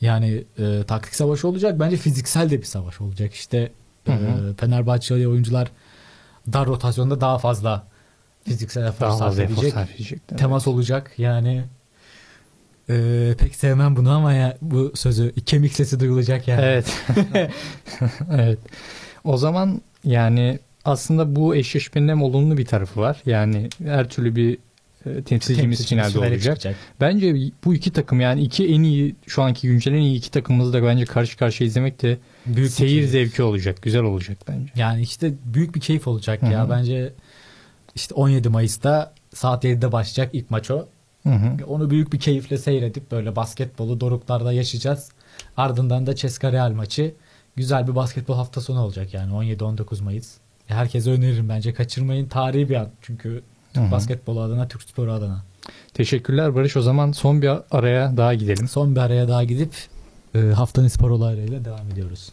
[0.00, 1.80] Yani e, taktik savaşı olacak.
[1.80, 3.34] Bence fiziksel de bir savaş olacak.
[3.34, 3.72] İşte
[4.06, 4.54] Hı e, hı.
[4.56, 5.68] Fenerbahçeli oyuncular
[6.52, 7.86] dar rotasyonda daha fazla
[8.44, 9.74] fiziksel efor sarf edecek.
[10.38, 11.12] Temas olacak.
[11.18, 11.64] Yani
[12.90, 16.60] e, pek sevmem bunu ama ya bu sözü kemik sesi duyulacak yani.
[16.62, 17.02] Evet.
[18.32, 18.58] evet.
[19.24, 23.22] O zaman yani aslında bu eşleşmenin olumlu bir tarafı var.
[23.26, 24.58] Yani her türlü bir
[25.06, 26.40] e, temsilcimiz finalde olacak.
[26.40, 26.76] çıkacak.
[27.00, 27.34] Bence
[27.64, 30.82] bu iki takım yani iki en iyi şu anki güncel en iyi iki takımımızı da
[30.82, 33.10] bence karşı karşıya izlemek de Büyük Seyir keyif.
[33.10, 33.82] zevki olacak.
[33.82, 34.72] Güzel olacak bence.
[34.76, 36.70] Yani işte büyük bir keyif olacak Hı ya.
[36.70, 37.12] Bence
[37.94, 40.86] işte 17 Mayıs'ta saat 7'de başlayacak ilk maç o.
[41.22, 41.66] Hı hı.
[41.66, 45.08] Onu büyük bir keyifle seyredip böyle basketbolu doruklarda yaşayacağız.
[45.56, 47.14] Ardından da Ceska Real maçı.
[47.56, 50.34] Güzel bir basketbol hafta sonu olacak yani 17-19 Mayıs.
[50.66, 52.26] Herkese öneririm bence kaçırmayın.
[52.26, 53.42] Tarihi bir an çünkü
[53.74, 55.42] Türk basketbolu adına, Türk sporu adına.
[55.94, 56.76] Teşekkürler Barış.
[56.76, 58.68] O zaman son bir araya daha gidelim.
[58.68, 59.74] Son bir araya daha gidip
[60.34, 62.32] e, haftanın spor olaylarıyla devam ediyoruz.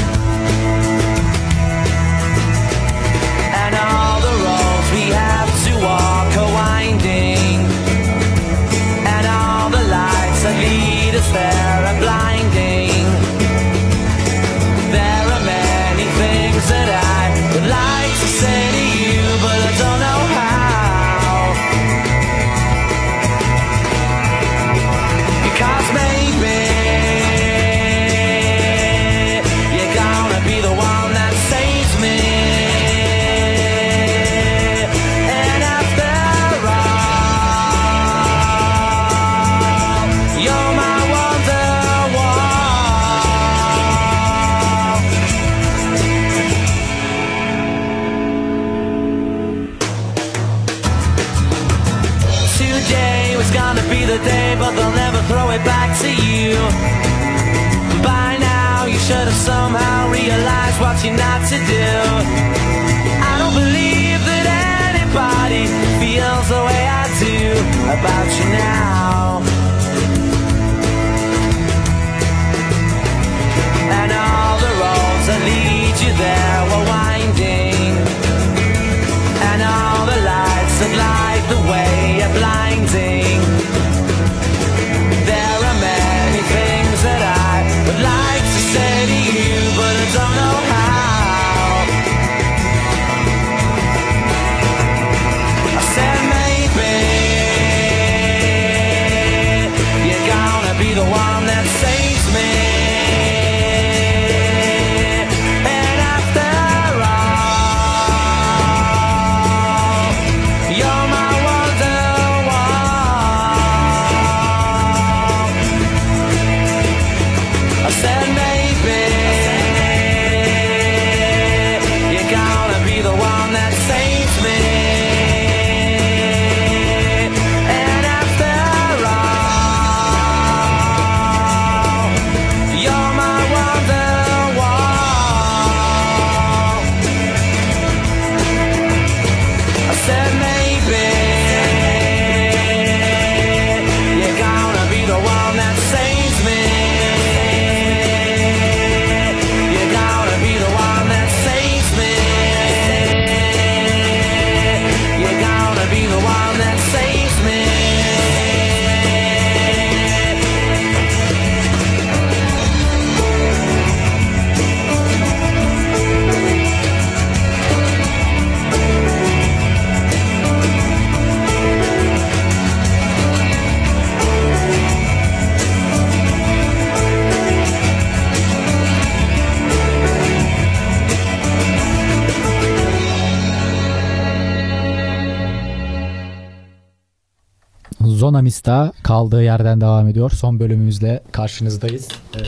[188.55, 190.31] Mista kaldığı yerden devam ediyor.
[190.31, 192.07] Son bölümümüzle karşınızdayız.
[192.35, 192.39] Ee,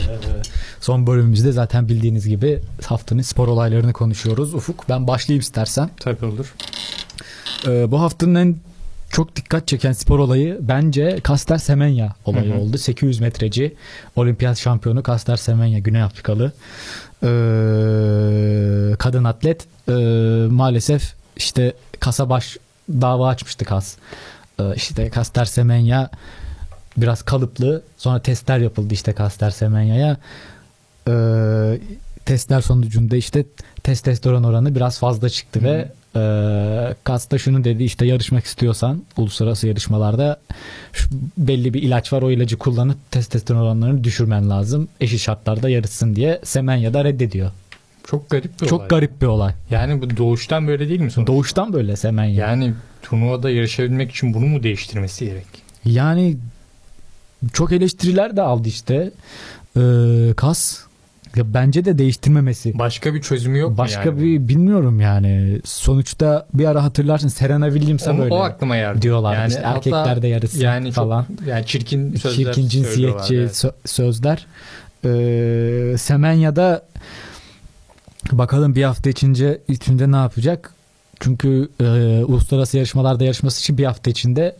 [0.80, 4.54] son bölümümüzde zaten bildiğiniz gibi haftanın spor olaylarını konuşuyoruz.
[4.54, 5.90] Ufuk ben başlayayım istersen.
[6.00, 6.54] Tabii olur.
[7.66, 8.56] Ee, bu haftanın en
[9.10, 12.60] çok dikkat çeken spor olayı bence Caster Semenya olayı Hı hı.
[12.60, 12.78] oldu.
[12.78, 13.74] 800 metreci
[14.16, 16.52] olimpiyat şampiyonu Caster Semenya Güney Afrikalı
[17.22, 17.26] Ee,
[18.98, 19.92] kadın atlet Ee,
[20.50, 22.56] maalesef işte kasa baş
[22.88, 23.96] dava açmıştı kas.
[24.60, 26.10] Ee, işte Caster Semenya
[26.96, 30.16] biraz kalıplı sonra testler yapıldı işte Caster Semenya'ya
[31.08, 31.78] Ee,
[32.24, 33.44] testler sonucunda işte
[33.82, 35.64] testosteron oranı biraz fazla çıktı Hı.
[35.64, 40.40] ve e, Kas da şunu dedi işte yarışmak istiyorsan uluslararası yarışmalarda
[40.92, 44.88] şu belli bir ilaç var o ilacı kullanıp testosteron oranlarını düşürmen lazım.
[45.00, 47.50] Eşit şartlarda yarışsın diye Semenya da reddediyor.
[48.06, 48.88] Çok garip bir Çok olay.
[48.88, 49.52] garip bir olay.
[49.70, 51.32] Yani bu doğuştan böyle değil mi sonuçta?
[51.32, 52.46] Doğuştan böyle Semenya.
[52.48, 52.74] Yani
[53.04, 55.46] turnuvada yarışabilmek için bunu mu değiştirmesi gerek?
[55.84, 56.36] Yani
[57.52, 59.10] çok eleştiriler de aldı işte.
[59.76, 59.80] Ee,
[60.36, 60.80] Kas
[61.36, 62.78] ya bence de değiştirmemesi.
[62.78, 64.42] Başka bir çözümü yok Başka mu yani?
[64.42, 65.60] bir bilmiyorum yani.
[65.64, 69.02] Sonuçta bir ara hatırlarsın Serena Williams'a o, böyle o aklıma geldi.
[69.02, 69.34] diyorlar.
[69.34, 71.26] Yani işte hatta erkekler de yarışsın yani falan.
[71.38, 73.50] Çok, yani çirkin sözler Çirkin cinsiyetçi evet.
[73.50, 74.46] sö- sözler.
[75.04, 76.82] Ee, Semenya'da
[78.32, 80.74] bakalım bir hafta içince içinde ne yapacak?
[81.20, 81.84] Çünkü e,
[82.24, 84.56] uluslararası yarışmalarda yarışması için bir hafta içinde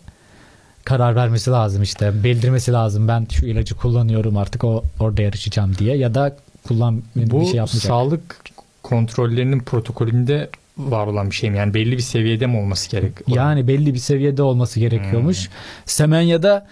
[0.84, 2.24] karar vermesi lazım işte.
[2.24, 3.08] Bildirmesi lazım.
[3.08, 6.36] Ben şu ilacı kullanıyorum artık o orada yarışacağım diye ya da
[6.68, 7.82] kullan Bu bir şey yapmayacak.
[7.82, 8.40] sağlık
[8.82, 11.56] kontrollerinin protokolünde var olan bir şey mi?
[11.58, 13.12] Yani belli bir seviyede mi olması gerek?
[13.26, 15.46] Yani belli bir seviyede olması gerekiyormuş.
[15.46, 15.54] Hmm.
[15.86, 16.66] Semenya'da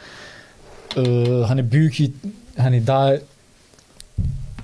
[0.96, 1.96] e, hani büyük
[2.56, 3.12] hani daha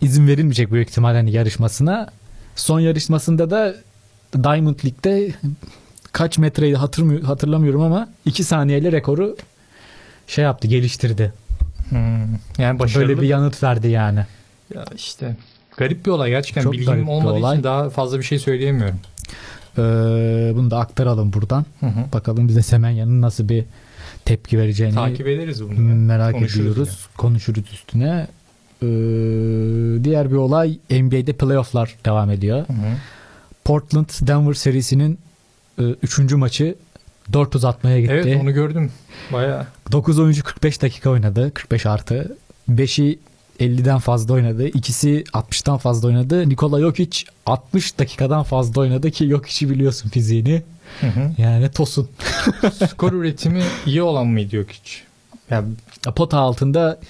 [0.01, 2.09] izin verilmeyecek büyük ihtimal hani yarışmasına.
[2.57, 3.75] Son yarışmasında da
[4.35, 5.33] Diamond League'de
[6.12, 6.76] kaç metreydi
[7.22, 9.37] hatırlamıyorum ama 2 saniyeyle rekoru
[10.26, 11.33] şey yaptı geliştirdi.
[11.89, 11.99] Hmm.
[12.59, 13.09] Yani başarılı.
[13.09, 14.26] Böyle bir yanıt verdi yani.
[14.74, 15.37] Ya işte
[15.76, 17.55] garip bir olay gerçekten Çok bilgim olmadığı olay.
[17.55, 18.97] için daha fazla bir şey söyleyemiyorum.
[19.79, 21.64] Ee, bunu da aktaralım buradan.
[21.81, 22.12] Hı hı.
[22.12, 23.64] Bakalım bize Semenya'nın nasıl bir
[24.24, 25.74] tepki vereceğini Takip ederiz bunu.
[25.74, 25.81] ya.
[25.95, 27.07] merak Konuşuruz ediyoruz.
[27.16, 28.26] Konuşuruz üstüne.
[28.83, 28.87] Ee,
[30.05, 32.59] diğer bir olay NBA'de playofflar devam ediyor.
[32.68, 32.97] Hı hı.
[33.69, 35.19] Portland Denver serisinin
[35.79, 36.19] 3.
[36.19, 36.75] maçı
[37.33, 38.12] 4 uzatmaya gitti.
[38.12, 38.93] Evet onu gördüm.
[39.33, 41.55] Baya 9 oyuncu 45 dakika oynadı.
[41.55, 42.37] 45 artı.
[42.71, 43.19] 5'i
[43.61, 44.69] 50'den fazla oynadı.
[44.69, 46.49] İkisi 60'tan fazla oynadı.
[46.49, 50.62] Nikola Jokic 60 dakikadan fazla oynadı ki Jokic'i biliyorsun fiziğini.
[51.39, 52.09] Yani tosun.
[52.89, 55.03] skor üretimi iyi olan mıydı yok hiç?
[55.51, 55.64] Ya
[56.16, 57.01] Pota altında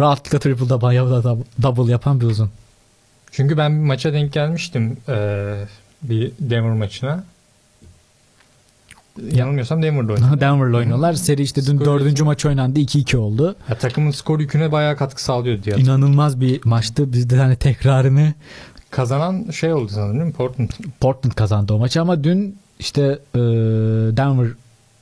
[0.00, 2.50] rahatlıkla triple double, double yapan bir uzun.
[3.30, 5.66] çünkü ben bir maça denk gelmiştim eee,
[6.02, 7.24] bir Denver maçına.
[9.32, 10.40] Yanılmıyorsam Denver'da oynadı.
[10.40, 11.12] Denver'la oynuyorlar.
[11.12, 12.80] Seri işte dün Skor dördüncü maç oynandı.
[12.80, 13.56] 2-2 oldu.
[13.68, 15.76] Ya, takımın skor yüküne bayağı katkı sağlıyordu diye.
[15.76, 17.12] İnanılmaz bir maçtı.
[17.12, 18.34] Biz de hani tekrarını
[18.90, 20.32] Kazanan şey oldu sanırım değil mi?
[20.32, 20.70] Portland.
[21.00, 23.02] Portland kazandı o maçı ama dün işte
[23.34, 23.38] e,
[24.16, 24.48] Denver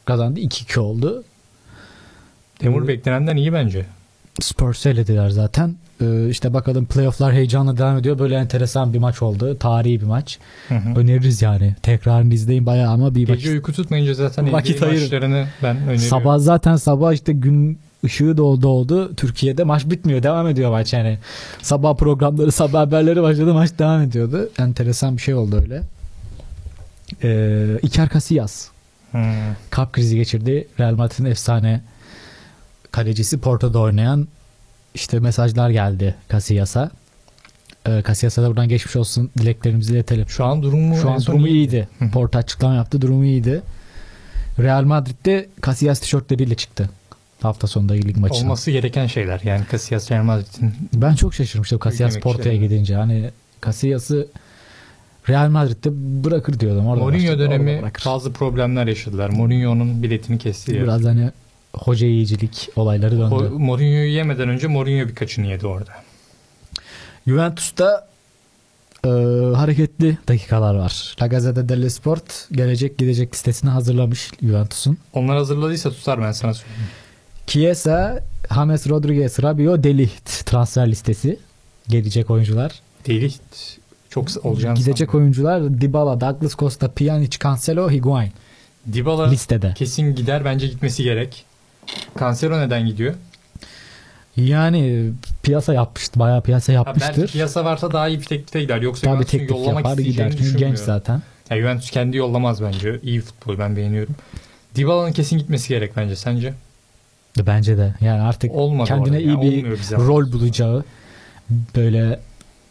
[0.04, 1.24] kazandı 2-2 oldu.
[2.62, 2.88] Denver Hı.
[2.88, 3.86] beklenenden iyi bence.
[4.40, 5.76] Spurs'u elediler zaten.
[6.00, 8.18] E, işte bakalım playofflar heyecanla devam ediyor.
[8.18, 9.56] Böyle enteresan bir maç oldu.
[9.58, 10.38] Tarihi bir maç.
[10.68, 10.98] Hı hı.
[11.00, 11.76] Öneririz yani.
[11.82, 13.26] Tekrarını izleyin bayağı ama bir.
[13.26, 15.02] Gece uyku tutmayınca zaten Vakit ayırın.
[15.02, 15.98] maçlarını ben öneriyorum.
[15.98, 19.14] Sabah zaten sabah işte gün ışığı doğdu oldu.
[19.16, 20.22] Türkiye'de maç bitmiyor.
[20.22, 21.18] Devam ediyor maç yani.
[21.62, 23.54] Sabah programları, sabah haberleri başladı.
[23.54, 24.50] Maç devam ediyordu.
[24.58, 25.82] Enteresan bir şey oldu öyle.
[27.22, 28.68] Ee, Iker Casillas
[29.12, 29.18] Hı.
[29.70, 30.68] kalp krizi geçirdi.
[30.80, 31.80] Real Madrid'in efsane
[32.90, 34.28] kalecisi Porto'da oynayan
[34.94, 36.90] işte mesajlar geldi Casillas'a.
[37.88, 40.28] Ee, Casillas'a da buradan geçmiş olsun dileklerimizi iletelim.
[40.28, 41.58] Şu an durumu Şu an durumu iyiydi.
[41.76, 41.88] iyiydi.
[41.98, 42.10] Hı.
[42.10, 43.00] Porto açıklama yaptı.
[43.00, 43.62] Durumu iyiydi.
[44.58, 46.90] Real Madrid'de Casillas tişörtleriyle çıktı.
[47.42, 48.38] Hafta sonunda lig maçına.
[48.46, 49.40] Olması gereken şeyler.
[49.44, 52.94] Yani Casillas Real Madrid'in Ben çok şaşırmıştım Casillas Porto'ya gidince.
[52.94, 53.30] Hani
[53.64, 54.28] Casillas'ı
[55.28, 55.90] Real Madrid'de
[56.24, 56.86] bırakır diyordum.
[56.86, 58.02] Orada Mourinho başladı, dönemi orada bırakır.
[58.06, 59.28] bazı problemler yaşadılar.
[59.30, 60.72] Mourinho'nun biletini kesti.
[60.74, 61.30] Biraz hani
[61.74, 63.34] hoca yiyicilik olayları döndü.
[63.34, 65.90] O, Mourinho'yu yemeden önce Mourinho birkaçını yedi orada.
[67.26, 68.08] Juventus'ta
[69.04, 69.08] e,
[69.54, 71.16] hareketli dakikalar var.
[71.22, 74.98] La Gazzetta dello Sport gelecek gidecek listesini hazırlamış Juventus'un.
[75.12, 76.82] Onlar hazırladıysa tutar ben sana söyleyeyim.
[77.46, 78.20] Chiesa,
[78.54, 81.38] James Rodriguez, Rabiot, Delict transfer listesi.
[81.88, 82.72] Gelecek oyuncular.
[83.06, 83.30] Deli
[84.10, 85.20] çok olacağını Gidecek sanmıyorum.
[85.20, 88.32] oyuncular Dybala, Douglas Costa, Pjanic, Cancelo, Higuain
[88.92, 89.74] Dybala listede.
[89.74, 91.44] kesin gider bence gitmesi gerek.
[92.20, 93.14] Cancelo neden gidiyor?
[94.36, 95.10] Yani
[95.42, 96.20] piyasa yapmıştı.
[96.20, 97.32] Bayağı piyasa Ha, belki yapmıştır.
[97.32, 98.80] piyasa varsa daha iyi bir teklife gider.
[98.82, 100.32] Yoksa Tabii Juventus'un teklif yollamak yapar gider.
[100.38, 101.22] Çünkü genç zaten.
[101.50, 103.00] Ya Juventus kendi yollamaz bence.
[103.02, 104.14] İyi futbol ben beğeniyorum.
[104.76, 106.16] Dybala'nın kesin gitmesi gerek bence.
[106.16, 106.54] Sence?
[107.46, 107.94] Bence de.
[108.00, 109.18] Yani artık Olmadı kendine orada.
[109.18, 110.84] iyi Yani bir rol bulacağı
[111.76, 112.20] böyle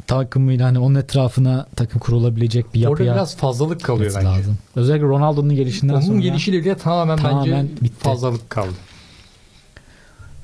[0.08, 4.28] takımıyla hani onun etrafına takım kurulabilecek bir Orada yapıya biraz fazlalık kalıyor bence.
[4.28, 4.58] lazım.
[4.76, 8.04] Özellikle Ronaldo'nun gelişinden Onun sonra gelişiyle bile tamamen, Tamamen bence bitti.
[8.04, 8.74] fazlalık kaldı.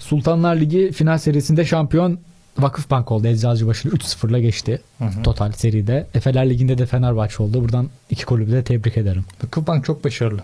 [0.04, 2.20] Sultanlar Ligi final serisinde şampiyon
[2.60, 3.28] Vakıfbank oldu.
[3.28, 4.82] Eczacıbaşı'nı 3-0'la geçti.
[4.97, 5.24] Hı hı.
[5.24, 6.08] Total seride.
[6.14, 7.64] Efeler Ligi'nde de Fenerbahçe oldu.
[7.64, 9.26] Buradan iki kulübü de tebrik ederim.
[9.43, 10.41] Vakıfbank çok başarılı.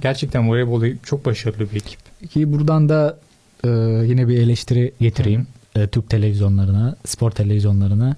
[0.00, 2.00] Gerçekten voleybolda çok başarılı bir ekip.
[2.30, 3.18] Ki buradan da
[3.64, 3.68] e,
[4.06, 5.46] yine bir eleştiri getireyim.
[5.76, 8.16] E, Türk televizyonlarına, spor televizyonlarına.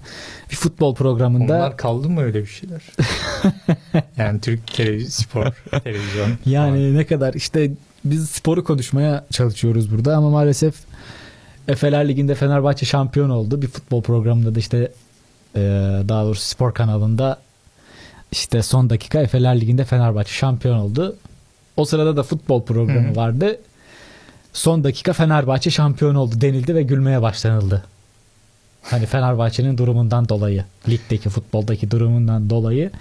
[0.51, 2.81] Bir futbol programında Onlar kaldı mı öyle bir şeyler?
[4.17, 6.29] yani Türk televizyon, spor, televizyon.
[6.45, 7.71] yani ne kadar işte
[8.05, 10.75] biz sporu konuşmaya çalışıyoruz burada ama maalesef
[11.67, 13.61] Efeler Ligi'nde Fenerbahçe şampiyon oldu.
[13.61, 14.91] Bir futbol programında da işte
[15.55, 15.59] e,
[16.09, 17.37] daha doğrusu spor kanalında
[18.31, 21.15] işte son dakika Efeler Ligi'nde Fenerbahçe şampiyon oldu.
[21.77, 23.15] O sırada da futbol programı Hı hı.
[23.15, 23.57] vardı.
[24.53, 27.83] Son dakika Fenerbahçe şampiyon oldu denildi ve gülmeye başlanıldı.
[28.81, 32.91] Hani Fenerbahçe'nin durumundan dolayı, ligdeki futboldaki durumundan dolayı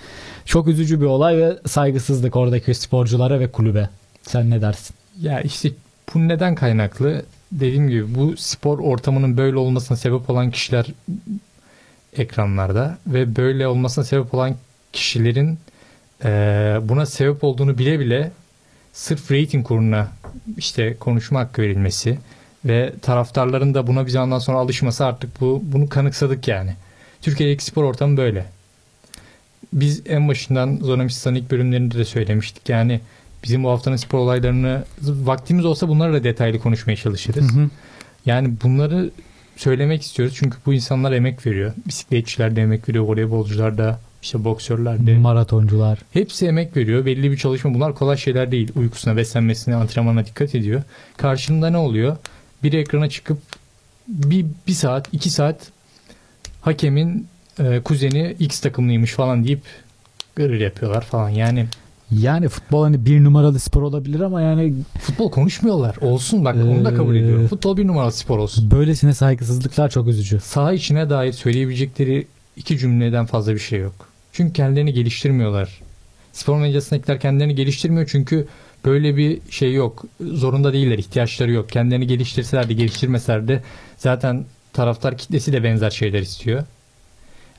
[0.44, 3.88] çok üzücü bir olay ve saygısızlık oradaki sporculara ve kulübe.
[4.26, 4.96] Sen ne dersin?
[5.20, 5.70] Ya işte
[6.14, 7.24] bu neden kaynaklı?
[7.52, 10.86] Dediğim gibi bu spor ortamının böyle olmasına sebep olan kişiler
[12.16, 14.54] ekranlarda ve böyle olmasına sebep olan
[14.92, 15.58] kişilerin
[16.24, 18.30] eee, buna sebep olduğunu bile bile
[18.92, 20.08] sırf reyting kuruna
[20.56, 22.18] işte konuşma hakkı verilmesi
[22.64, 26.74] ve taraftarların da buna bir zamandan sonra alışması artık bu bunu kanıksadık yani.
[27.22, 28.44] Türkiye'deki spor ortamı böyle.
[29.72, 32.68] Biz en başından Zonomistan ilk bölümlerinde de söylemiştik.
[32.68, 33.00] Yani
[33.44, 37.50] bizim bu haftanın spor olaylarını vaktimiz olsa bunları da detaylı konuşmaya çalışırız.
[38.26, 39.10] Yani bunları
[39.56, 41.72] söylemek istiyoruz çünkü bu insanlar emek veriyor.
[41.86, 45.18] Bisikletçiler de emek veriyor, voleybolcular da, işte boksörler de.
[45.18, 45.98] Maratoncular.
[46.12, 47.06] Hepsi emek veriyor.
[47.06, 47.74] Belli bir çalışma.
[47.74, 48.72] Bunlar kolay şeyler değil.
[48.76, 50.82] Uykusuna, beslenmesine, antrenmana dikkat ediyor.
[51.16, 52.16] Karşında ne oluyor?
[52.62, 53.38] Bir ekrana çıkıp
[54.08, 55.72] bir, bir saat, iki saat
[56.60, 57.26] hakemin
[57.58, 59.62] e, kuzeni X takımlıymış falan deyip
[60.36, 61.28] gırır yapıyorlar falan.
[61.28, 61.66] Yani
[62.10, 65.96] Yani futbol hani bir numaralı spor olabilir ama yani futbol konuşmuyorlar.
[66.00, 67.46] Olsun bak onu da kabul Ee, ediyorum.
[67.48, 68.70] Futbol bir numaralı spor olsun.
[68.70, 70.40] böylesine saygısızlıklar çok üzücü.
[70.40, 72.26] Saha içine dair söyleyebilecekleri
[72.56, 73.94] iki cümleden fazla bir şey yok.
[74.32, 75.80] Çünkü kendilerini geliştirmiyorlar.
[76.32, 78.46] Spor medyasındakiler kendilerini geliştirmiyor çünkü
[78.84, 80.04] böyle bir şey yok.
[80.32, 81.68] Zorunda değiller, ihtiyaçları yok.
[81.68, 83.62] Kendilerini geliştirseler de geliştirmeseler de
[83.96, 86.64] zaten taraftar kitlesi de benzer şeyler istiyor.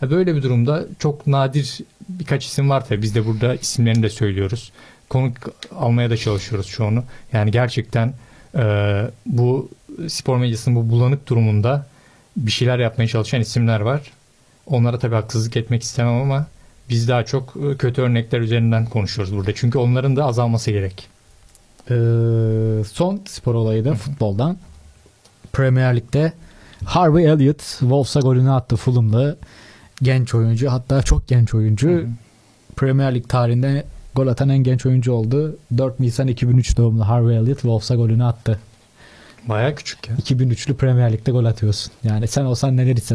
[0.02, 1.80] Ya Böyle bir durumda çok nadir
[2.10, 3.02] birkaç isim var tabii.
[3.02, 4.72] Biz de burada isimlerini de söylüyoruz.
[5.10, 5.38] Konuk
[5.76, 7.04] almaya da çalışıyoruz çoğunu.
[7.34, 8.14] Yani gerçekten
[8.56, 9.70] e, bu
[10.08, 11.86] spor medyasının bu bulanık durumunda
[12.38, 14.02] bir şeyler yapmaya çalışan isimler var.
[14.68, 16.48] Onlara tabii haksızlık etmek istemem ama
[16.90, 19.56] biz daha çok e, kötü örnekler üzerinden konuşuyoruz burada.
[19.56, 21.16] Çünkü onların da azalması gerek.
[21.90, 24.58] Ee, son spor olayı da futboldan.
[25.54, 26.34] Premier Lig'de
[26.86, 29.38] Harvey Elliott Wolves'a golünü attı Fulham'lı
[30.02, 31.90] genç oyuncu hatta çok genç oyuncu.
[31.90, 32.08] Hı hı.
[32.76, 33.86] Premier Lig tarihinde
[34.16, 35.58] gol atan en genç oyuncu oldu.
[35.78, 38.60] 4 Nisan 2003 doğumlu Harvey Elliott Wolves'a golünü attı.
[39.50, 40.16] Bayağı küçük ya.
[40.16, 41.92] 2003'lü Premier Lig'de gol atıyorsun.
[42.04, 43.14] Yani sen olsan neler hissedersin?